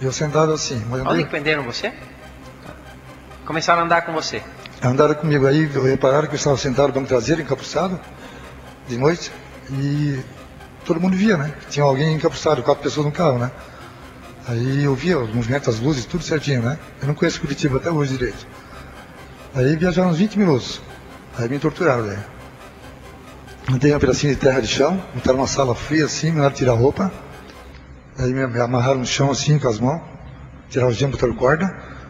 [0.00, 0.82] E eu sentado assim.
[0.88, 1.92] Mas Onde que prenderam você?
[3.44, 4.42] Começaram a andar com você.
[4.82, 7.98] Andaram comigo aí, repararam que eu estava sentado no banco traseiro, encapuçado,
[8.86, 9.32] de noite,
[9.72, 10.20] e
[10.84, 11.52] todo mundo via, né?
[11.68, 13.50] Tinha alguém encapuçado, quatro pessoas no carro, né?
[14.46, 16.78] Aí eu via os movimentos, as luzes, tudo certinho, né?
[17.02, 18.46] Eu não conheço Curitiba até hoje direito.
[19.54, 20.80] Aí viajaram uns 20 minutos.
[21.36, 22.24] Aí me torturaram, né?
[23.68, 26.72] Mandei um pedacinho de terra de chão, botaram uma sala fria assim, me mandaram tirar
[26.72, 27.12] a roupa.
[28.18, 30.00] Aí me amarraram no chão assim com as mãos,
[30.70, 31.66] tiraram os gêmeos, botaram corda,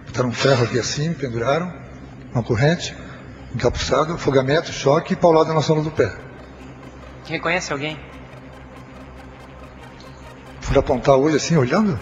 [0.06, 1.74] botaram um ferro aqui assim, me penduraram,
[2.32, 2.96] uma corrente,
[3.52, 6.16] encapuçado, afogamento, choque e paulada na sola do pé.
[7.26, 7.98] Reconhece alguém?
[10.60, 11.98] Fui apontar hoje assim, olhando.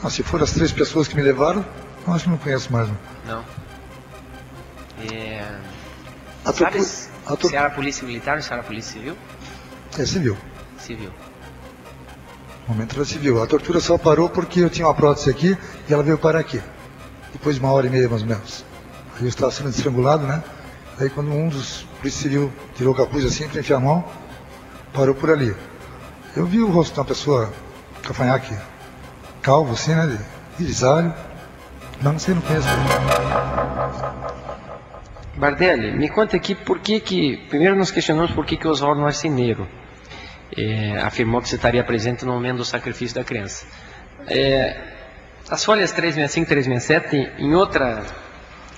[0.00, 1.64] Ah, se foram as três pessoas que me levaram,
[2.06, 2.88] eu acho que não conheço mais.
[2.88, 2.96] Não.
[3.26, 3.44] Não.
[5.12, 5.58] É...
[6.44, 6.78] A Sabe
[7.26, 9.16] a se era polícia militar ou se era polícia civil?
[9.98, 10.36] É civil.
[10.78, 11.10] Civil.
[12.66, 13.42] O momento era civil.
[13.42, 15.56] A tortura só parou porque eu tinha uma prótese aqui
[15.88, 16.60] e ela veio parar aqui.
[17.32, 18.64] Depois de uma hora e meia, mais ou menos.
[19.16, 20.42] Aí eu estava sendo estrangulado, né?
[20.98, 24.04] Aí quando um dos polícia civil tirou o capuz assim para enfiar a mão,
[24.92, 25.54] parou por ali.
[26.34, 27.52] Eu vi o rosto de uma pessoa,
[28.02, 28.56] cafanhaque,
[29.40, 30.06] calvo assim, né?
[30.58, 31.14] De grisalho.
[32.00, 32.66] Mas não sei, não conheço.
[35.36, 37.36] Bardelli, me conta aqui por que que...
[37.48, 39.66] Primeiro nos questionamos por que que Oswaldo Marceneiro
[40.56, 43.66] é, afirmou que você estaria presente no momento do sacrifício da criança.
[44.26, 44.76] É,
[45.48, 48.04] as folhas 365 e 367, em outra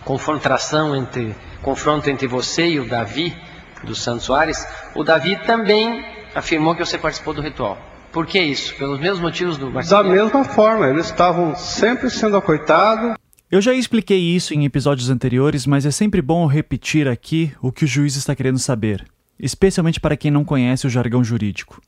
[0.05, 3.36] confrontação entre, confronto entre você e o Davi,
[3.82, 7.78] dos Santos Soares, o Davi também afirmou que você participou do ritual.
[8.12, 8.74] Por que isso?
[8.76, 10.24] Pelos mesmos motivos do Da Marceneiro?
[10.24, 13.16] mesma forma, eles estavam sempre sendo acoitados.
[13.55, 17.84] Eu já expliquei isso em episódios anteriores, mas é sempre bom repetir aqui o que
[17.84, 19.07] o juiz está querendo saber,
[19.38, 21.80] especialmente para quem não conhece o jargão jurídico.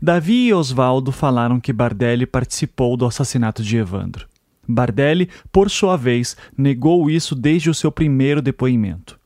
[0.00, 4.26] Davi e Oswaldo falaram que Bardelli participou do assassinato de Evandro.
[4.66, 9.20] Bardelli, por sua vez, negou isso desde o seu primeiro depoimento.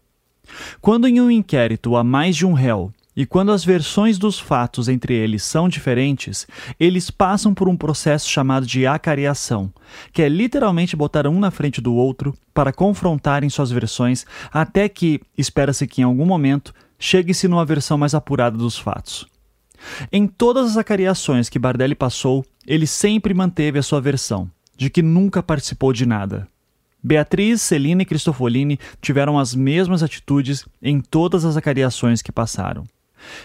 [0.81, 4.89] Quando em um inquérito há mais de um réu e quando as versões dos fatos
[4.89, 6.47] entre eles são diferentes,
[6.81, 9.71] eles passam por um processo chamado de acariação,
[10.11, 15.21] que é literalmente botar um na frente do outro para confrontarem suas versões até que,
[15.37, 19.27] espera-se que em algum momento, chegue-se numa versão mais apurada dos fatos.
[20.11, 25.03] Em todas as acariações que Bardelli passou, ele sempre manteve a sua versão, de que
[25.03, 26.49] nunca participou de nada.
[27.05, 32.87] Beatriz, Celina e Cristofolini tiveram as mesmas atitudes em todas as acariações que passaram.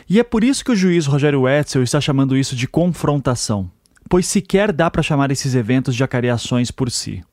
[0.10, 3.70] E é por isso que o juiz Rogério Wetzel está chamando isso de confrontação,
[4.10, 7.24] pois sequer dá para chamar esses eventos de acariações por si.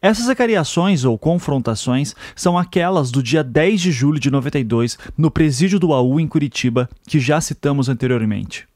[0.00, 5.78] Essas acariações ou confrontações são aquelas do dia 10 de julho de 92 no presídio
[5.78, 8.66] do AU em Curitiba, que já citamos anteriormente.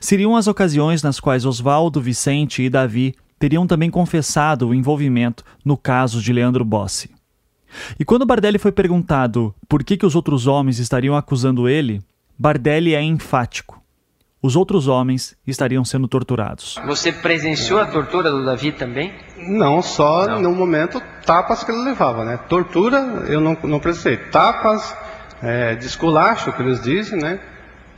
[0.00, 5.76] Seriam as ocasiões nas quais Oswaldo, Vicente e Davi teriam também confessado o envolvimento no
[5.76, 7.10] caso de Leandro Bossi.
[7.98, 12.00] E quando Bardelli foi perguntado por que, que os outros homens estariam acusando ele,
[12.38, 13.82] Bardelli é enfático.
[14.42, 16.76] Os outros homens estariam sendo torturados.
[16.84, 19.14] Você presenciou a tortura do Davi também?
[19.38, 20.42] Não, só não.
[20.42, 22.36] no momento tapas que ele levava, né?
[22.48, 24.16] Tortura eu não, não precisei.
[24.16, 24.96] Tapas,
[25.40, 27.38] é, desculacho que eles dizem, né?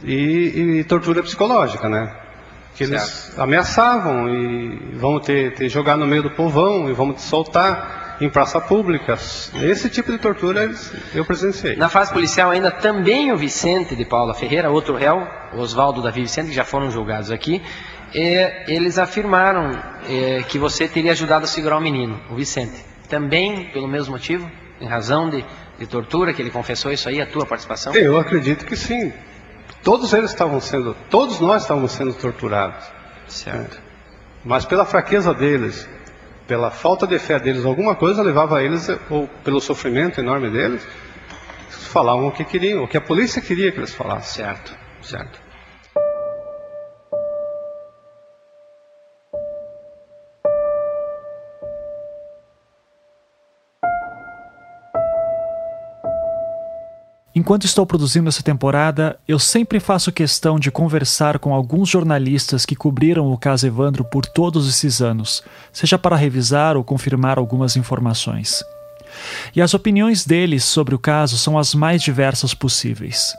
[0.02, 2.14] E, e tortura psicológica, né?
[2.74, 3.40] Que eles certo.
[3.40, 8.28] ameaçavam e vão ter, ter jogar no meio do povão e vamos te soltar em
[8.28, 9.14] praça pública.
[9.62, 10.70] Esse tipo de tortura
[11.14, 11.76] eu presenciei.
[11.76, 16.48] Na fase policial ainda também o Vicente de Paula Ferreira, outro réu, Oswaldo Davi Vicente,
[16.48, 17.62] que já foram julgados aqui,
[18.14, 19.70] é, eles afirmaram
[20.08, 22.84] é, que você teria ajudado a segurar o menino, o Vicente.
[23.08, 24.50] Também pelo mesmo motivo,
[24.80, 25.44] em razão de,
[25.78, 27.94] de tortura, que ele confessou isso aí, a tua participação?
[27.94, 29.12] Eu acredito que sim.
[29.82, 32.84] Todos eles estavam sendo, todos nós estávamos sendo torturados.
[33.28, 33.76] Certo.
[33.76, 33.80] É.
[34.44, 35.88] Mas pela fraqueza deles,
[36.46, 40.86] pela falta de fé deles, alguma coisa levava eles, ou pelo sofrimento enorme deles,
[41.68, 44.44] falavam o que queriam, o que a polícia queria que eles falassem.
[44.44, 45.43] Certo, certo.
[57.34, 62.76] Enquanto estou produzindo essa temporada, eu sempre faço questão de conversar com alguns jornalistas que
[62.76, 68.62] cobriram o caso Evandro por todos esses anos, seja para revisar ou confirmar algumas informações.
[69.54, 73.34] E as opiniões deles sobre o caso são as mais diversas possíveis.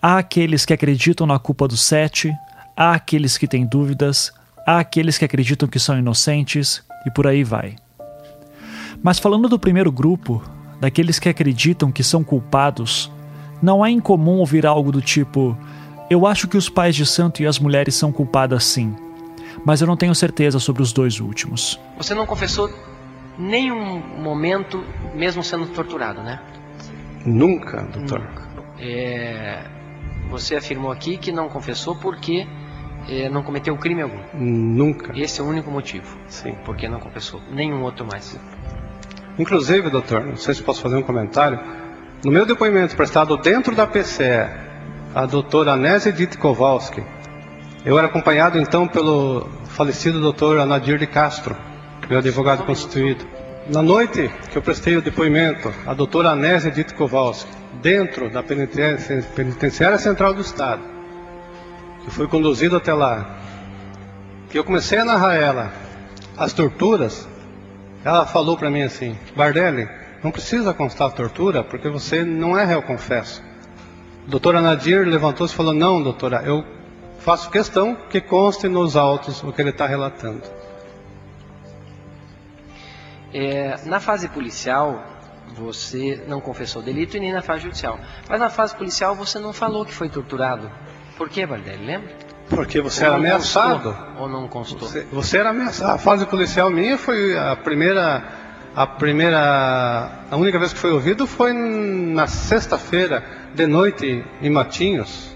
[0.00, 2.32] Há aqueles que acreditam na culpa do sete,
[2.74, 4.32] há aqueles que têm dúvidas,
[4.66, 7.76] há aqueles que acreditam que são inocentes e por aí vai.
[9.02, 10.42] Mas falando do primeiro grupo,
[10.80, 13.12] daqueles que acreditam que são culpados,
[13.62, 15.56] não é incomum ouvir algo do tipo:
[16.08, 18.96] Eu acho que os pais de santo e as mulheres são culpadas sim,
[19.64, 21.78] mas eu não tenho certeza sobre os dois últimos.
[21.98, 22.70] Você não confessou
[23.38, 24.82] nenhum momento,
[25.14, 26.40] mesmo sendo torturado, né?
[27.24, 28.20] Nunca, doutor.
[28.20, 28.50] Nunca.
[28.78, 29.62] É,
[30.30, 32.46] você afirmou aqui que não confessou porque
[33.08, 34.20] é, não cometeu crime algum.
[34.34, 35.12] Nunca.
[35.18, 36.16] Esse é o único motivo.
[36.28, 36.54] Sim.
[36.64, 37.40] Porque não confessou.
[37.50, 38.38] Nenhum outro mais.
[39.40, 41.58] Inclusive, doutor, não sei se posso fazer um comentário.
[42.22, 44.46] No meu depoimento prestado dentro da PCE,
[45.14, 47.02] a doutora Nézia Edith Kowalski,
[47.82, 51.56] eu era acompanhado então pelo falecido doutor Anadir de Castro,
[52.06, 53.24] meu advogado constituído.
[53.66, 59.96] Na noite que eu prestei o depoimento, a doutora Nézia Edith Kowalski, dentro da penitenciária
[59.96, 60.82] central do Estado,
[62.04, 63.38] que foi conduzido até lá,
[64.50, 65.72] que eu comecei a narrar ela
[66.36, 67.26] as torturas
[68.04, 69.88] ela falou para mim assim: Bardelli,
[70.22, 73.42] não precisa constar tortura porque você não é réu confesso.
[74.26, 76.64] Doutora Nadir levantou-se e falou: Não, doutora, eu
[77.18, 80.42] faço questão que conste nos autos o que ele está relatando.
[83.32, 85.04] É, na fase policial,
[85.54, 87.98] você não confessou delito e nem na fase judicial.
[88.28, 90.70] Mas na fase policial você não falou que foi torturado.
[91.16, 91.84] Por que, Bardelli?
[91.84, 92.29] Lembra?
[92.50, 93.94] Porque você ou era ameaçado.
[93.94, 94.88] Constou, ou não constou?
[94.88, 95.92] Você, você, era ameaçado.
[95.92, 98.24] A fase policial minha foi a primeira.
[98.74, 100.10] A primeira.
[100.30, 103.24] A única vez que foi ouvido foi na sexta-feira,
[103.54, 105.34] de noite, em Matinhos.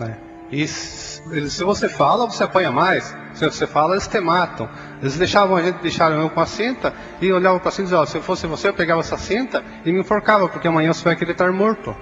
[0.00, 0.16] Né?
[0.50, 3.14] E se você fala, você apanha mais.
[3.34, 4.68] Se você fala, eles te matam.
[5.02, 7.84] Eles deixavam a gente, deixaram eu com a cinta e olhavam para a cinta e
[7.84, 11.04] diziam: oh, se fosse você, eu pegava essa cinta e me enforcava, porque amanhã você
[11.04, 11.94] vai querer estar morto.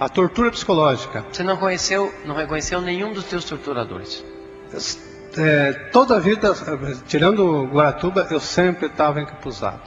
[0.00, 1.26] A tortura psicológica.
[1.30, 4.24] Você não conheceu, não reconheceu nenhum dos teus torturadores?
[5.36, 6.54] É, toda a vida,
[7.06, 9.82] tirando Guaratuba, eu sempre estava encapuzado.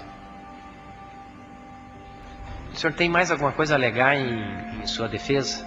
[2.71, 5.65] O senhor tem mais alguma coisa a alegar em, em sua defesa?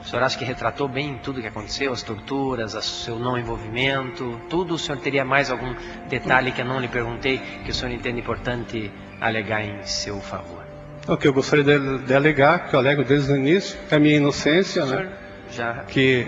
[0.00, 3.38] O senhor acha que retratou bem tudo o que aconteceu, as torturas, o seu não
[3.38, 4.74] envolvimento, tudo?
[4.74, 5.72] O senhor teria mais algum
[6.08, 10.75] detalhe que eu não lhe perguntei que o senhor entende importante alegar em seu favor?
[11.08, 13.98] O que eu gostaria de, de alegar, que eu alego desde o início, é a
[13.98, 15.08] minha inocência, né?
[15.52, 15.84] Já.
[15.84, 16.26] Que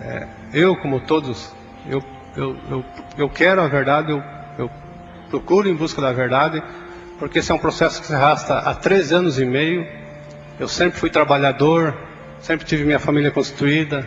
[0.00, 1.52] é, eu, como todos,
[1.88, 2.02] eu,
[2.36, 2.84] eu, eu,
[3.18, 4.22] eu quero a verdade, eu,
[4.58, 4.70] eu
[5.28, 6.62] procuro em busca da verdade,
[7.18, 9.86] porque esse é um processo que se arrasta há três anos e meio.
[10.58, 11.96] Eu sempre fui trabalhador,
[12.40, 14.06] sempre tive minha família constituída.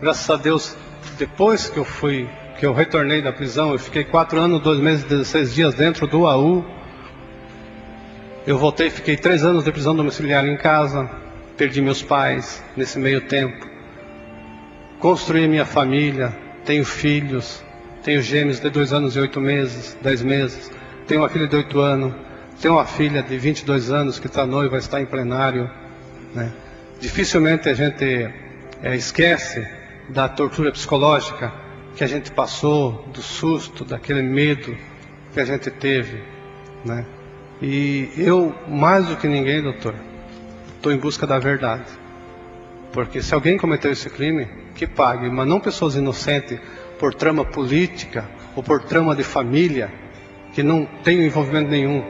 [0.00, 0.76] Graças a Deus,
[1.16, 2.28] depois que eu fui,
[2.58, 6.08] que eu retornei da prisão, eu fiquei quatro anos, dois meses e 16 dias dentro
[6.08, 6.64] do AU.
[8.46, 11.10] Eu voltei, fiquei três anos de prisão domiciliar em casa,
[11.56, 13.66] perdi meus pais nesse meio tempo.
[14.98, 17.64] Construí minha família, tenho filhos,
[18.02, 20.70] tenho gêmeos de dois anos e oito meses, dez meses.
[21.06, 22.12] Tenho uma filha de oito anos,
[22.60, 25.70] tenho uma filha de 22 anos que está noiva, está em plenário.
[26.34, 26.52] Né?
[27.00, 28.30] Dificilmente a gente
[28.82, 29.66] é, esquece
[30.10, 31.50] da tortura psicológica
[31.96, 34.76] que a gente passou, do susto, daquele medo
[35.32, 36.22] que a gente teve.
[36.84, 37.06] Né?
[37.66, 39.94] E eu, mais do que ninguém, doutor,
[40.76, 41.86] estou em busca da verdade.
[42.92, 46.58] Porque se alguém cometeu esse crime, que pague, mas não pessoas inocentes
[46.98, 49.90] por trama política ou por trama de família,
[50.52, 52.04] que não tem envolvimento nenhum.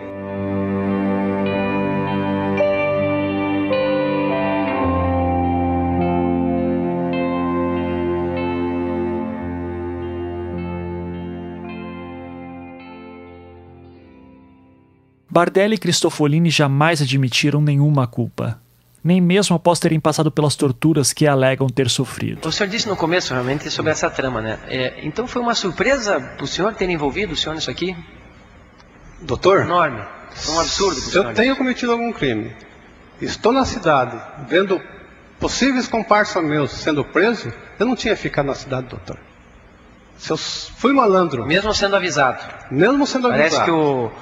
[15.34, 18.56] Bardelli e Cristofolini jamais admitiram nenhuma culpa,
[19.02, 22.46] nem mesmo após terem passado pelas torturas que alegam ter sofrido.
[22.46, 24.60] O senhor disse no começo realmente sobre essa trama, né?
[24.68, 27.96] É, então foi uma surpresa para o senhor ter envolvido o senhor nisso aqui?
[29.22, 29.62] Doutor?
[29.62, 30.04] Enorme.
[30.30, 31.00] Foi um absurdo.
[31.00, 32.52] Se eu tenho cometido algum crime,
[33.20, 34.16] estou na cidade
[34.48, 34.80] vendo
[35.40, 39.18] possíveis comparsas meus sendo presos, eu não tinha ficado na cidade, doutor.
[40.16, 41.44] Se eu fui malandro.
[41.44, 42.38] Mesmo sendo avisado.
[42.70, 43.64] Mesmo sendo Parece avisado.
[43.64, 44.12] que o,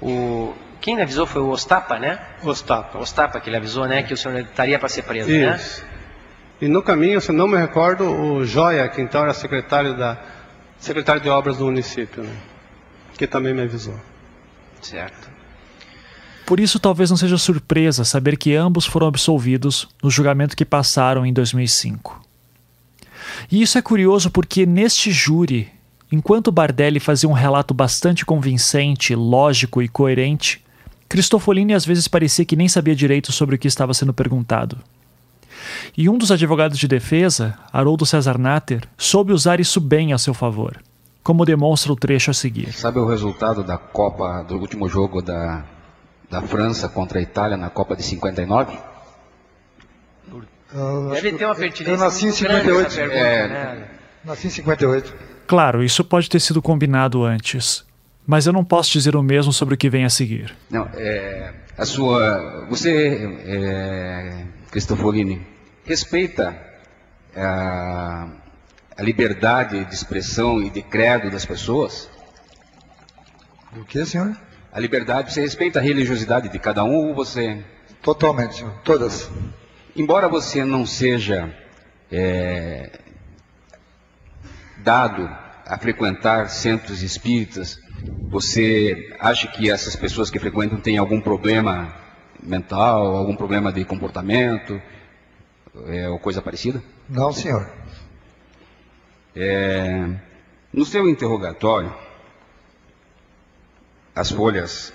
[0.00, 0.54] o.
[0.80, 2.18] Quem lhe avisou foi o Ostapa, né?
[2.42, 2.98] Ostapa.
[2.98, 4.02] Ostapa que ele avisou, né?
[4.02, 5.56] Que o senhor estaria para ser preso, né?
[5.56, 5.84] Isso.
[6.60, 10.18] E no caminho, se não me recordo, o Joia, que então era secretário da
[10.78, 12.34] secretário de obras do município, né?
[13.16, 13.98] que também me avisou.
[14.80, 15.28] Certo.
[16.46, 21.24] Por isso, talvez não seja surpresa saber que ambos foram absolvidos no julgamento que passaram
[21.24, 22.20] em 2005.
[23.50, 25.70] E isso é curioso porque neste júri,
[26.10, 30.64] enquanto Bardelli fazia um relato bastante convincente, lógico e coerente,
[31.08, 34.78] Cristofolini às vezes parecia que nem sabia direito sobre o que estava sendo perguntado.
[35.96, 40.32] E um dos advogados de defesa, Haroldo César Natter, soube usar isso bem a seu
[40.32, 40.80] favor,
[41.22, 42.72] como demonstra o trecho a seguir.
[42.72, 45.64] Sabe o resultado da Copa, do último jogo da,
[46.30, 48.78] da França contra a Itália na Copa de 59?
[51.12, 52.86] Deve ter uma pertinência Eu nasci em muito grande 58.
[52.86, 53.48] essa pergunta, É.
[53.48, 53.88] né?
[54.24, 55.14] Nasci em 58.
[55.50, 57.84] Claro, isso pode ter sido combinado antes,
[58.24, 60.54] mas eu não posso dizer o mesmo sobre o que vem a seguir.
[60.70, 65.44] Não, é, a sua, você, é, Cristofolini,
[65.84, 66.56] respeita
[67.34, 68.28] a,
[68.96, 72.08] a liberdade de expressão e de credo das pessoas?
[73.76, 74.36] O que, senhor?
[74.72, 77.60] A liberdade, você respeita a religiosidade de cada um ou você...
[78.00, 78.72] Totalmente, senhor.
[78.84, 79.28] Todas.
[79.96, 81.52] Embora você não seja
[82.08, 83.00] é,
[84.82, 85.28] dado
[85.66, 87.78] a frequentar centros espíritas,
[88.28, 91.94] você acha que essas pessoas que frequentam têm algum problema
[92.42, 94.80] mental, algum problema de comportamento,
[95.86, 96.82] é, ou coisa parecida?
[97.08, 97.70] Não, senhor.
[99.34, 100.08] É,
[100.72, 101.94] no seu interrogatório,
[104.14, 104.92] as folhas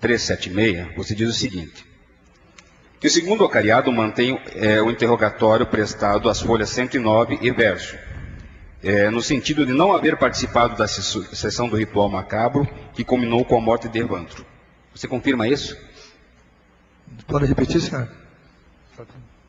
[0.00, 1.86] 376, você diz o seguinte:
[3.00, 7.96] que o segundo ocariado mantém é, o interrogatório prestado às folhas 109 e verso,
[8.82, 13.56] é, no sentido de não haver participado da sessão do ritual macabro que culminou com
[13.56, 14.44] a morte de Evandro.
[14.94, 15.76] Você confirma isso?
[17.26, 18.08] Pode repetir, senhor?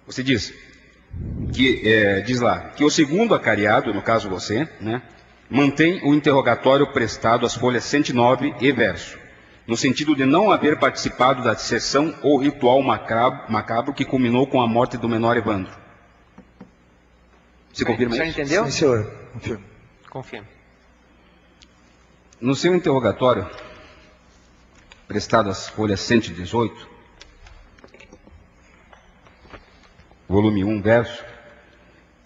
[0.06, 0.54] Você diz
[1.54, 5.02] que é, diz lá que o segundo acariado, no caso você, né,
[5.50, 9.18] mantém o interrogatório prestado às folhas 109 e verso,
[9.66, 14.62] no sentido de não haver participado da sessão ou ritual macabro, macabro que culminou com
[14.62, 15.72] a morte do menor Evandro.
[17.74, 18.40] Você confirma O senhor isso?
[18.42, 18.66] entendeu?
[18.66, 19.19] Sim, senhor.
[19.34, 19.66] Confirmo.
[20.10, 20.48] Confirmo.
[22.42, 23.50] No seu interrogatório,
[25.08, 26.88] prestado às folhas 118,
[30.28, 31.26] volume 1, verso,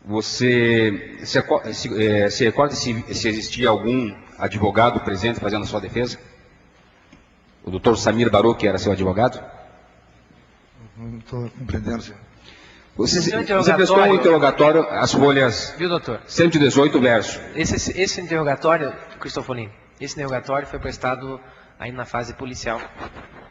[0.06, 1.42] você se,
[1.74, 6.20] se, eh, se recorda se, se existia algum advogado presente fazendo a sua defesa?
[7.64, 9.44] O doutor Samir Baruch era seu advogado?
[10.98, 12.20] Não estou compreendendo, senhor.
[12.96, 16.22] Você, você prestou um interrogatório- às folhas Viu, doutor?
[16.28, 17.40] 118, verso.
[17.56, 21.40] Esse, esse interrogatório, Cristofolini, esse interrogatório foi prestado
[21.80, 22.80] ainda na fase policial.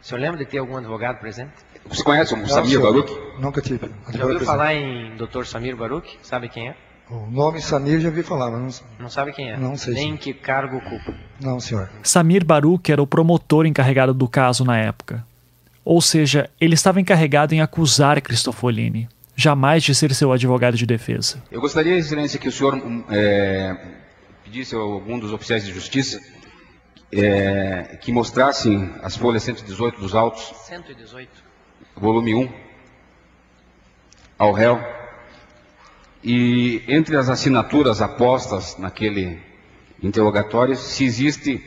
[0.01, 1.51] O senhor lembra de ter algum advogado presente?
[1.89, 2.79] Você conhece o Samir.
[2.79, 3.11] Baruch?
[3.39, 3.89] Nunca tive.
[4.13, 5.43] Já ouviu falar em Dr.
[5.43, 6.17] Samir Baruch?
[6.21, 6.75] Sabe quem é?
[7.09, 9.57] O nome Samir já ouvi falar, mas não, Não sabe quem é?
[9.57, 10.17] Não sei, Nem senhor.
[10.19, 11.13] que cargo ocupa.
[11.41, 11.89] não, senhor.
[12.01, 15.25] Samir Baruch era o promotor encarregado do caso na época.
[15.83, 21.41] Ou seja, ele estava encarregado em acusar Cristofolini, jamais de ser seu advogado de defesa.
[21.51, 23.75] Eu gostaria, Excelência, que o senhor hum, é,
[24.43, 26.19] pedisse a algum dos oficiais de justiça
[27.11, 31.29] é, que mostrassem as folhas 118 dos autos, 118.
[31.95, 32.49] volume 1,
[34.37, 34.79] ao réu.
[36.23, 39.39] E entre as assinaturas apostas naquele
[40.01, 41.63] interrogatório, se existe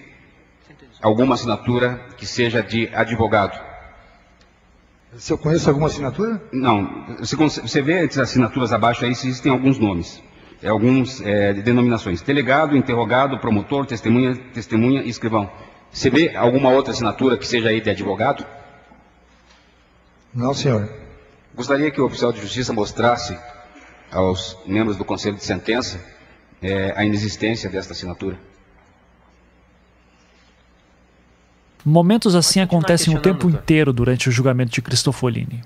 [1.00, 3.65] alguma assinatura que seja de advogado.
[5.14, 6.42] Se eu conheço alguma assinatura?
[6.52, 10.22] Não, você, vê as assinaturas abaixo aí, se existem alguns nomes,
[10.62, 12.20] é, alguns é, denominações.
[12.20, 15.50] Delegado, interrogado, promotor, testemunha, testemunha e escrivão.
[15.90, 18.44] Você vê alguma outra assinatura que seja aí de advogado?
[20.34, 20.92] Não, senhor.
[21.54, 23.38] Gostaria que o oficial de justiça mostrasse
[24.12, 25.98] aos membros do Conselho de Sentença
[26.60, 28.38] é, a inexistência desta assinatura.
[31.88, 35.62] Momentos assim acontecem o tempo inteiro durante o julgamento de Cristofolini.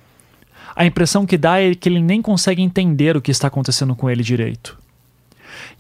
[0.77, 4.11] A impressão que dá é que ele nem consegue entender o que está acontecendo com
[4.11, 4.79] ele direito.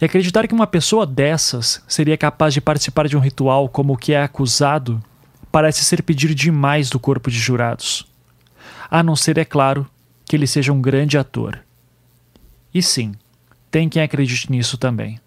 [0.00, 3.96] E acreditar que uma pessoa dessas seria capaz de participar de um ritual como o
[3.98, 4.98] que é acusado
[5.52, 8.06] parece ser pedir demais do corpo de jurados.
[8.90, 9.86] A não ser, é claro,
[10.24, 11.60] que ele seja um grande ator.
[12.72, 13.12] E sim,
[13.70, 15.20] tem quem acredite nisso também.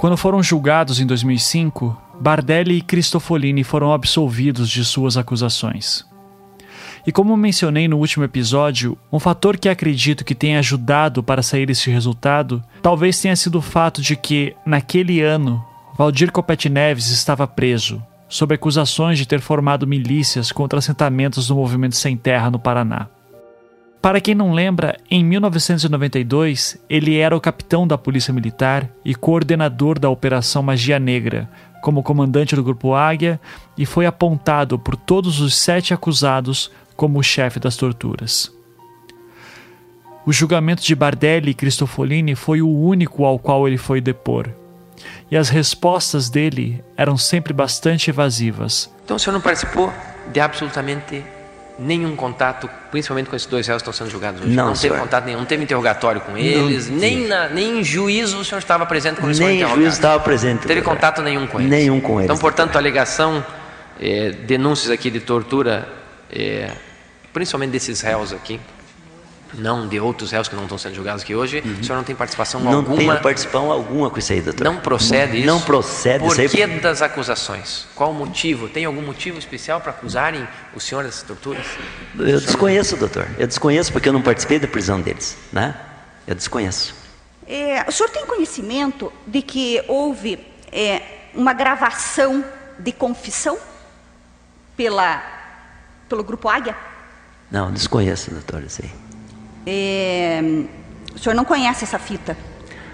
[0.00, 6.06] Quando foram julgados em 2005, Bardelli e Cristofolini foram absolvidos de suas acusações.
[7.06, 11.68] E como mencionei no último episódio, um fator que acredito que tenha ajudado para sair
[11.68, 15.62] esse resultado talvez tenha sido o fato de que, naquele ano,
[15.98, 21.96] Valdir Copete Neves estava preso, sob acusações de ter formado milícias contra assentamentos do movimento
[21.96, 23.06] Sem Terra no Paraná.
[24.00, 29.98] Para quem não lembra, em 1992 ele era o capitão da Polícia Militar e coordenador
[29.98, 31.50] da Operação Magia Negra,
[31.82, 33.38] como comandante do Grupo Águia,
[33.76, 38.50] e foi apontado por todos os sete acusados como o chefe das torturas.
[40.24, 44.48] O julgamento de Bardelli e Cristofolini foi o único ao qual ele foi depor,
[45.30, 48.90] e as respostas dele eram sempre bastante evasivas.
[49.04, 49.92] Então o senhor não participou
[50.32, 51.22] de absolutamente
[51.80, 54.50] nenhum contato, principalmente com esses dois réus que estão sendo julgados hoje?
[54.54, 54.98] Não, não teve senhor.
[54.98, 58.58] contato nenhum, não teve interrogatório com eles, Não nem, na, nem em juízo o senhor
[58.58, 59.84] estava presente quando eles foram Nem interrogados?
[59.84, 60.60] juiz estava presente.
[60.60, 61.70] Não teve contato nenhum com eles?
[61.70, 62.24] Nenhum com eles.
[62.26, 63.44] Então, portanto, a alegação,
[64.00, 65.88] eh, denúncias aqui de tortura,
[66.30, 66.70] eh,
[67.32, 68.60] principalmente desses réus aqui,
[69.54, 72.14] não de outros réus que não estão sendo julgados aqui hoje, o senhor não tem
[72.14, 72.70] participação Uhum.
[72.70, 72.96] Não alguma?
[72.96, 74.64] tenho participação alguma com isso aí, doutor.
[74.64, 75.46] Não procede isso?
[75.46, 76.68] Não procede Por isso aí.
[76.68, 77.86] que das acusações?
[77.94, 78.68] Qual o motivo?
[78.68, 81.66] Tem algum motivo especial para acusarem o senhor dessas torturas?
[82.18, 83.26] Eu desconheço, doutor.
[83.38, 85.74] Eu desconheço porque eu não participei da prisão deles, né?
[86.26, 86.94] Eu desconheço.
[87.46, 90.38] É, o senhor tem conhecimento de que houve
[90.70, 91.02] é,
[91.34, 92.44] uma gravação
[92.78, 93.58] de confissão
[94.76, 95.22] pela,
[96.08, 96.76] pelo Grupo Águia?
[97.50, 98.90] Não, desconheço, doutor, isso aí.
[99.66, 100.40] É,
[101.14, 102.36] o senhor não conhece essa fita?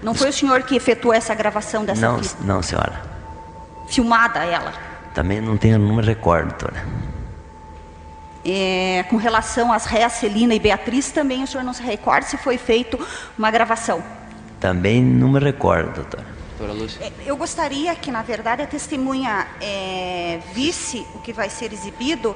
[0.01, 2.43] Não foi o senhor que efetuou essa gravação dessa Não, fita?
[2.43, 3.01] não, senhora.
[3.87, 4.73] Filmada ela?
[5.13, 6.85] Também não tenho, não me recordo, doutora.
[8.45, 12.37] É, com relação às réas Celina e Beatriz, também o senhor não se recorda se
[12.37, 12.97] foi feito
[13.37, 14.01] uma gravação?
[14.59, 16.25] Também não me recordo, doutora.
[16.57, 17.03] Doutora Lúcia.
[17.05, 22.35] É, Eu gostaria que, na verdade, a testemunha é, visse o que vai ser exibido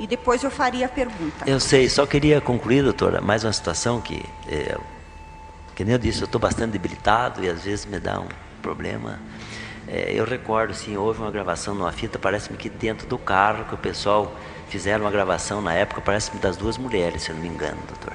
[0.00, 1.44] e depois eu faria a pergunta.
[1.46, 4.78] Eu sei, só queria concluir, doutora, mais uma situação que, é,
[5.76, 8.28] que nem eu disse, eu estou bastante debilitado e às vezes me dá um
[8.62, 9.20] problema.
[9.86, 13.74] É, eu recordo, sim, houve uma gravação numa fita, parece-me que dentro do carro, que
[13.74, 14.34] o pessoal
[14.70, 18.14] fizeram uma gravação na época, parece-me das duas mulheres, se eu não me engano, doutor.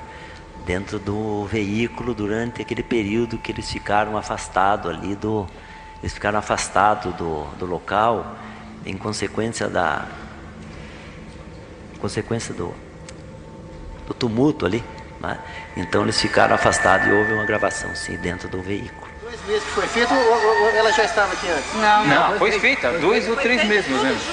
[0.66, 5.46] Dentro do veículo, durante aquele período que eles ficaram afastados ali do.
[6.02, 8.36] Eles ficaram afastados do, do local,
[8.84, 10.08] em consequência da,
[12.10, 12.72] consequência do,
[14.08, 14.84] do tumulto ali.
[15.20, 15.38] Né?
[15.76, 19.08] Então eles ficaram afastados e houve uma gravação, sim, dentro do veículo.
[19.24, 21.74] Dois meses que foi feito ou, ou- ou ela já estava aqui antes?
[21.74, 24.24] Não, Não, foi feita, dois ou três meses, mais ou menos.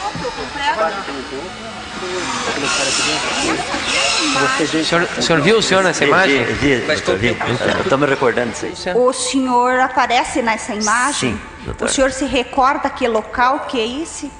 [4.35, 6.44] O senhor, o senhor viu o senhor nessa imagem?
[6.44, 7.36] Vi, vi, doutor, vi.
[7.82, 8.94] Estou me recordando disso aí.
[8.97, 11.32] O senhor aparece nessa imagem?
[11.35, 11.90] Sim, doutora.
[11.90, 14.31] O senhor se recorda que local que é esse?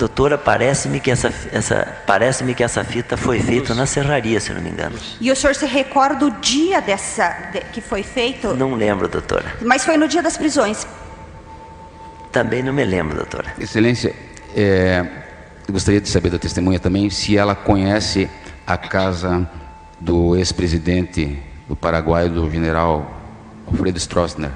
[0.00, 4.62] Doutora, parece-me que essa, essa, parece-me que essa fita foi feita na serraria, se não
[4.62, 4.96] me engano.
[5.20, 8.54] E o senhor se recorda o dia dessa de- que foi feito?
[8.54, 9.44] Não lembro, doutora.
[9.60, 10.86] Mas foi no dia das prisões.
[12.32, 13.52] Também não me lembro, doutora.
[13.60, 14.14] Excelência,
[14.56, 15.04] é,
[15.70, 18.26] gostaria de saber da testemunha também se ela conhece
[18.66, 19.46] a casa
[20.00, 23.20] do ex-presidente do Paraguai, do general
[23.66, 24.50] Alfredo Stroessner.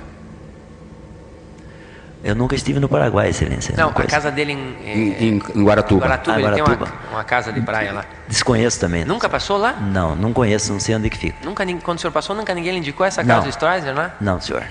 [2.24, 3.74] Eu nunca estive no Paraguai, excelência.
[3.76, 4.10] Não, a conheço.
[4.14, 6.06] casa dele em, é, Em, em- em Guaratuba.
[6.06, 6.86] Guaratuba, Ah, ele Guaratuba.
[6.86, 8.04] tem uma, uma casa de praia lá.
[8.26, 9.04] Desconheço também.
[9.04, 9.74] Nunca passou lá?
[9.74, 11.36] Não, não conheço, não sei onde que fica.
[11.44, 13.28] Nunca, quando o senhor passou, nunca ninguém lhe indicou essa Não.
[13.28, 14.14] casa de Stroessner lá?
[14.22, 14.62] Não, senhor.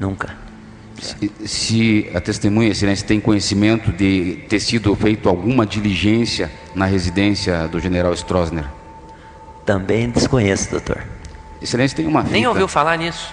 [0.00, 0.30] Nunca.
[1.00, 7.68] Se, se a testemunha, excelência, tem conhecimento de ter sido feito alguma diligência na residência
[7.68, 8.64] do general Stroessner.
[9.64, 10.98] Também desconheço, doutor.
[11.60, 13.32] Excelência, tem uma Nem fita- ouviu falar nisso?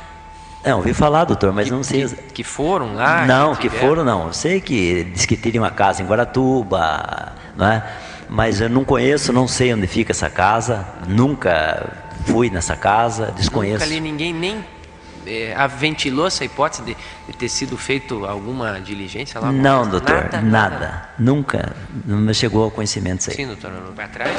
[0.65, 2.07] Não, ouvi falar, doutor, mas não sei.
[2.33, 3.25] Que foram lá?
[3.25, 3.87] não, que tiveram?
[3.87, 4.27] foram não.
[4.27, 7.83] Eu sei que diz que teria uma casa em Guaratuba, não é?
[8.29, 10.85] Mas eu não conheço, não sei onde fica essa casa.
[11.07, 11.91] Nunca
[12.25, 13.79] fui nessa casa, desconheço.
[13.79, 14.63] Nunca ali ninguém nem
[15.25, 19.51] é, aventilou essa hipótese de, de, ter sido feito alguma diligência lá?
[19.51, 21.09] Não, doutor, nada, nada, nada.
[21.17, 21.75] Nunca,
[22.05, 23.35] não me chegou ao conhecimento isso aí.
[23.37, 24.31] Sim, doutor, não vai atrás.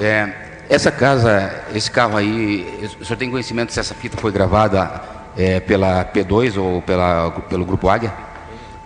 [0.00, 5.00] É, essa casa, esse carro aí, o senhor tem conhecimento se essa fita foi gravada
[5.36, 8.12] é, pela P2 ou pela, pelo Grupo Águia?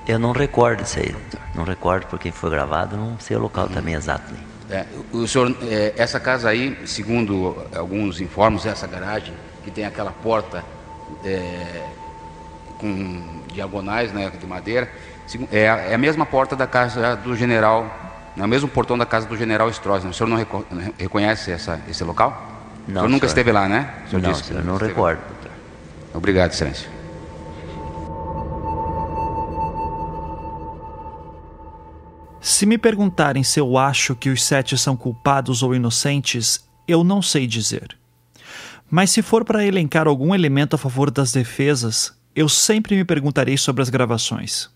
[0.06, 1.40] Eu não recordo isso aí, doutor.
[1.54, 4.32] Não recordo por quem foi gravado, não sei o local também exato.
[4.70, 9.34] É, o senhor, é, essa casa aí, segundo alguns informes, essa garagem,
[9.64, 10.64] que tem aquela porta
[11.24, 11.82] é,
[12.78, 14.88] com diagonais né, de madeira,
[15.50, 19.26] é, é a mesma porta da casa do general, é o mesmo portão da casa
[19.26, 20.10] do general Stroessner.
[20.10, 20.46] O senhor não
[20.98, 22.30] reconhece essa, esse local?
[22.88, 22.94] Não.
[22.94, 23.28] O senhor nunca senhor.
[23.28, 23.94] esteve lá, né?
[24.06, 25.20] O senhor não, disse que não recordo.
[25.20, 25.50] Doutor.
[26.14, 26.88] Obrigado, excelência.
[32.40, 37.22] Se me perguntarem se eu acho que os sete são culpados ou inocentes, eu não
[37.22, 37.96] sei dizer.
[38.90, 43.56] Mas se for para elencar algum elemento a favor das defesas, eu sempre me perguntarei
[43.56, 44.68] sobre as gravações.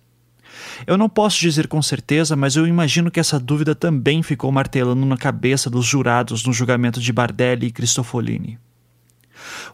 [0.87, 5.07] Eu não posso dizer com certeza, mas eu imagino que essa dúvida também ficou martelando
[5.07, 8.59] na cabeça dos jurados no julgamento de Bardelli e Cristofolini.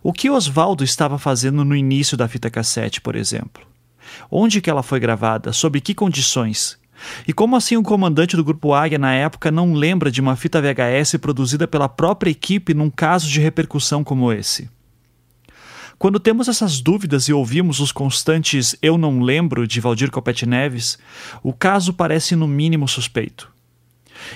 [0.03, 3.67] O que Oswaldo estava fazendo no início da fita cassete, por exemplo?
[4.31, 5.53] Onde que ela foi gravada?
[5.53, 6.79] Sob que condições?
[7.27, 10.61] E como assim o comandante do Grupo Águia na época não lembra de uma fita
[10.61, 14.69] VHS produzida pela própria equipe num caso de repercussão como esse?
[15.99, 20.99] Quando temos essas dúvidas e ouvimos os constantes eu não lembro de Valdir Copete Neves,
[21.43, 23.53] o caso parece no mínimo suspeito.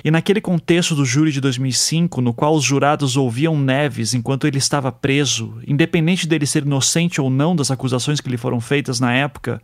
[0.05, 4.59] E naquele contexto do júri de 2005, no qual os jurados ouviam Neves enquanto ele
[4.59, 9.13] estava preso, independente dele ser inocente ou não das acusações que lhe foram feitas na
[9.13, 9.61] época,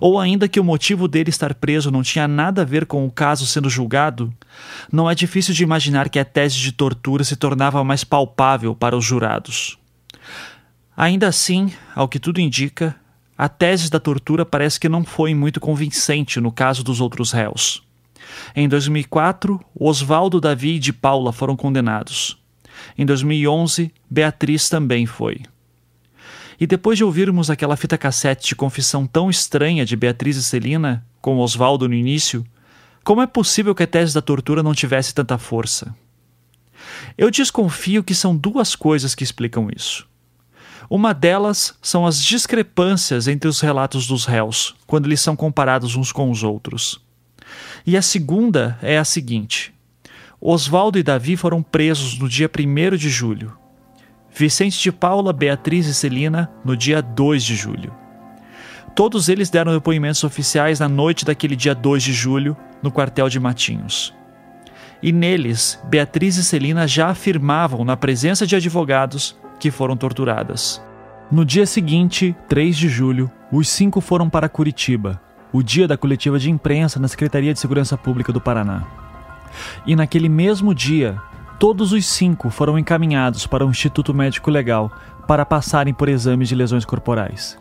[0.00, 3.10] ou ainda que o motivo dele estar preso não tinha nada a ver com o
[3.10, 4.32] caso sendo julgado,
[4.90, 8.96] não é difícil de imaginar que a tese de tortura se tornava mais palpável para
[8.96, 9.78] os jurados.
[10.96, 12.94] Ainda assim, ao que tudo indica,
[13.36, 17.82] a tese da tortura parece que não foi muito convincente no caso dos outros réus.
[18.54, 22.38] Em 2004, Oswaldo, Davi e de Paula foram condenados.
[22.96, 25.40] Em 2011, Beatriz também foi.
[26.60, 31.04] E depois de ouvirmos aquela fita cassete de confissão tão estranha de Beatriz e Celina,
[31.20, 32.46] com Oswaldo no início,
[33.02, 35.94] como é possível que a tese da tortura não tivesse tanta força?
[37.18, 40.06] Eu desconfio que são duas coisas que explicam isso.
[40.88, 46.12] Uma delas são as discrepâncias entre os relatos dos réus, quando eles são comparados uns
[46.12, 47.00] com os outros.
[47.86, 49.72] E a segunda é a seguinte:
[50.40, 53.56] Oswaldo e Davi foram presos no dia 1 de julho.
[54.36, 57.94] Vicente de Paula, Beatriz e Celina no dia 2 de julho.
[58.94, 63.40] Todos eles deram depoimentos oficiais na noite daquele dia 2 de julho, no quartel de
[63.40, 64.14] Matinhos.
[65.02, 70.82] E neles, Beatriz e Celina já afirmavam, na presença de advogados, que foram torturadas.
[71.30, 75.20] No dia seguinte, 3 de julho, os cinco foram para Curitiba,
[75.52, 78.84] o dia da coletiva de imprensa na Secretaria de Segurança Pública do Paraná.
[79.86, 81.16] E naquele mesmo dia,
[81.58, 84.92] todos os cinco foram encaminhados para o Instituto Médico Legal
[85.26, 87.56] para passarem por exames de lesões corporais.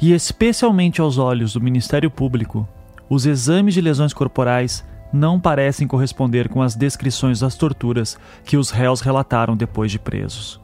[0.00, 2.68] E especialmente aos olhos do Ministério Público,
[3.08, 8.70] os exames de lesões corporais não parecem corresponder com as descrições das torturas que os
[8.70, 10.60] réus relataram depois de presos.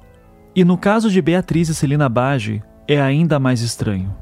[0.55, 4.15] E no caso de Beatriz e Celina Bage, é ainda mais estranho.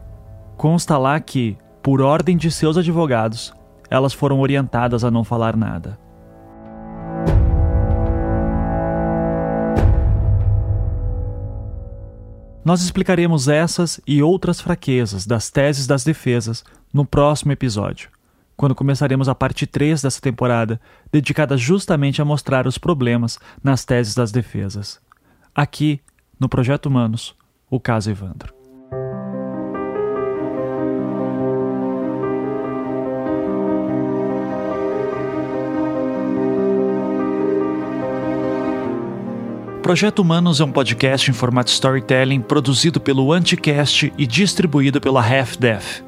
[0.56, 3.52] Consta lá que, por ordem de seus advogados,
[3.90, 5.98] elas foram orientadas a não falar nada.
[12.64, 16.62] Nós explicaremos essas e outras fraquezas das teses das defesas
[16.94, 18.08] no próximo episódio,
[18.56, 20.80] quando começaremos a parte 3 dessa temporada,
[21.10, 25.00] dedicada justamente a mostrar os problemas nas teses das defesas.
[25.52, 26.00] Aqui,
[26.40, 27.34] no Projeto Humanos,
[27.70, 28.54] o caso Evandro.
[39.82, 45.56] Projeto Humanos é um podcast em formato storytelling produzido pelo Anticast e distribuído pela Half
[45.58, 46.04] Death.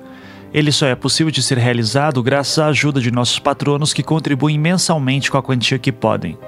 [0.55, 4.59] Ele só é possível de ser realizado graças à ajuda de nossos patronos que contribuem
[4.59, 6.39] mensalmente com a quantia que podem.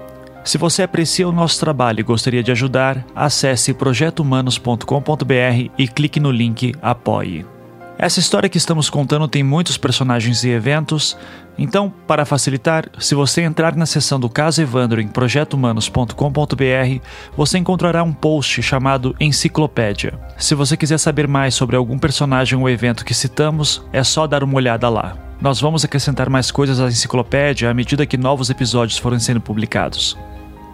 [0.44, 6.30] Se você aprecia o nosso trabalho e gostaria de ajudar, acesse projetohumanos.com.br e clique no
[6.30, 7.46] link Apoie.
[7.96, 11.16] Essa história que estamos contando tem muitos personagens e eventos,
[11.56, 17.00] então, para facilitar, se você entrar na seção do caso Evandro em projetohumanos.com.br,
[17.36, 20.18] você encontrará um post chamado Enciclopédia.
[20.36, 24.42] Se você quiser saber mais sobre algum personagem ou evento que citamos, é só dar
[24.42, 25.16] uma olhada lá.
[25.44, 30.16] Nós vamos acrescentar mais coisas à enciclopédia à medida que novos episódios forem sendo publicados.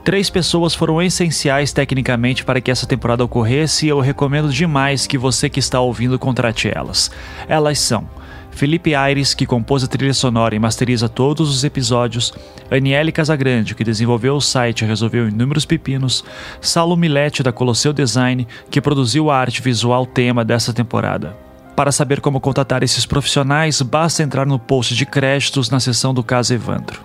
[0.05, 5.19] Três pessoas foram essenciais tecnicamente para que essa temporada ocorresse e eu recomendo demais que
[5.19, 7.11] você que está ouvindo contrate elas.
[7.49, 8.09] Elas são
[8.53, 12.33] Felipe Aires, que compôs a trilha sonora e masteriza todos os episódios,
[12.71, 16.25] Aniele Casagrande, que desenvolveu o site e resolveu inúmeros pepinos,
[16.61, 21.50] Saulo Milete, da Colosseu Design, que produziu a arte visual tema dessa temporada.
[21.81, 26.23] Para saber como contatar esses profissionais, basta entrar no post de créditos na seção do
[26.23, 27.03] caso Evandro.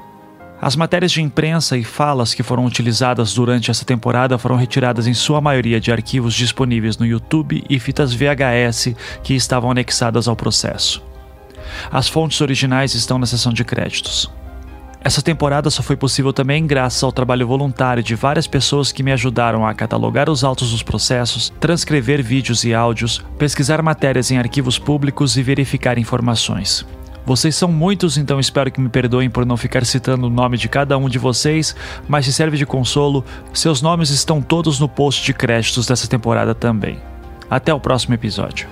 [0.61, 5.13] As matérias de imprensa e falas que foram utilizadas durante essa temporada foram retiradas em
[5.13, 8.93] sua maioria de arquivos disponíveis no YouTube e fitas VHS
[9.23, 11.01] que estavam anexadas ao processo.
[11.89, 14.29] As fontes originais estão na seção de créditos.
[15.05, 19.11] Essa temporada só foi possível também graças ao trabalho voluntário de várias pessoas que me
[19.11, 24.79] ajudaram a catalogar os autos dos processos, transcrever vídeos e áudios, pesquisar matérias em arquivos
[24.79, 26.83] públicos e verificar informações.
[27.23, 30.67] Vocês são muitos, então espero que me perdoem por não ficar citando o nome de
[30.67, 31.75] cada um de vocês,
[32.07, 33.23] mas se serve de consolo,
[33.53, 36.99] seus nomes estão todos no post de créditos dessa temporada também.
[37.47, 38.67] Até o próximo episódio.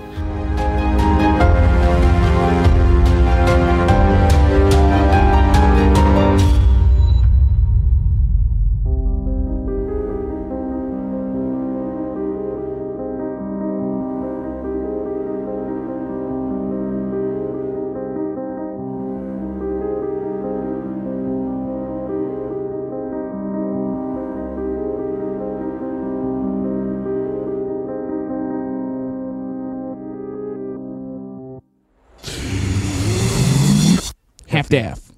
[34.73, 35.12] staff.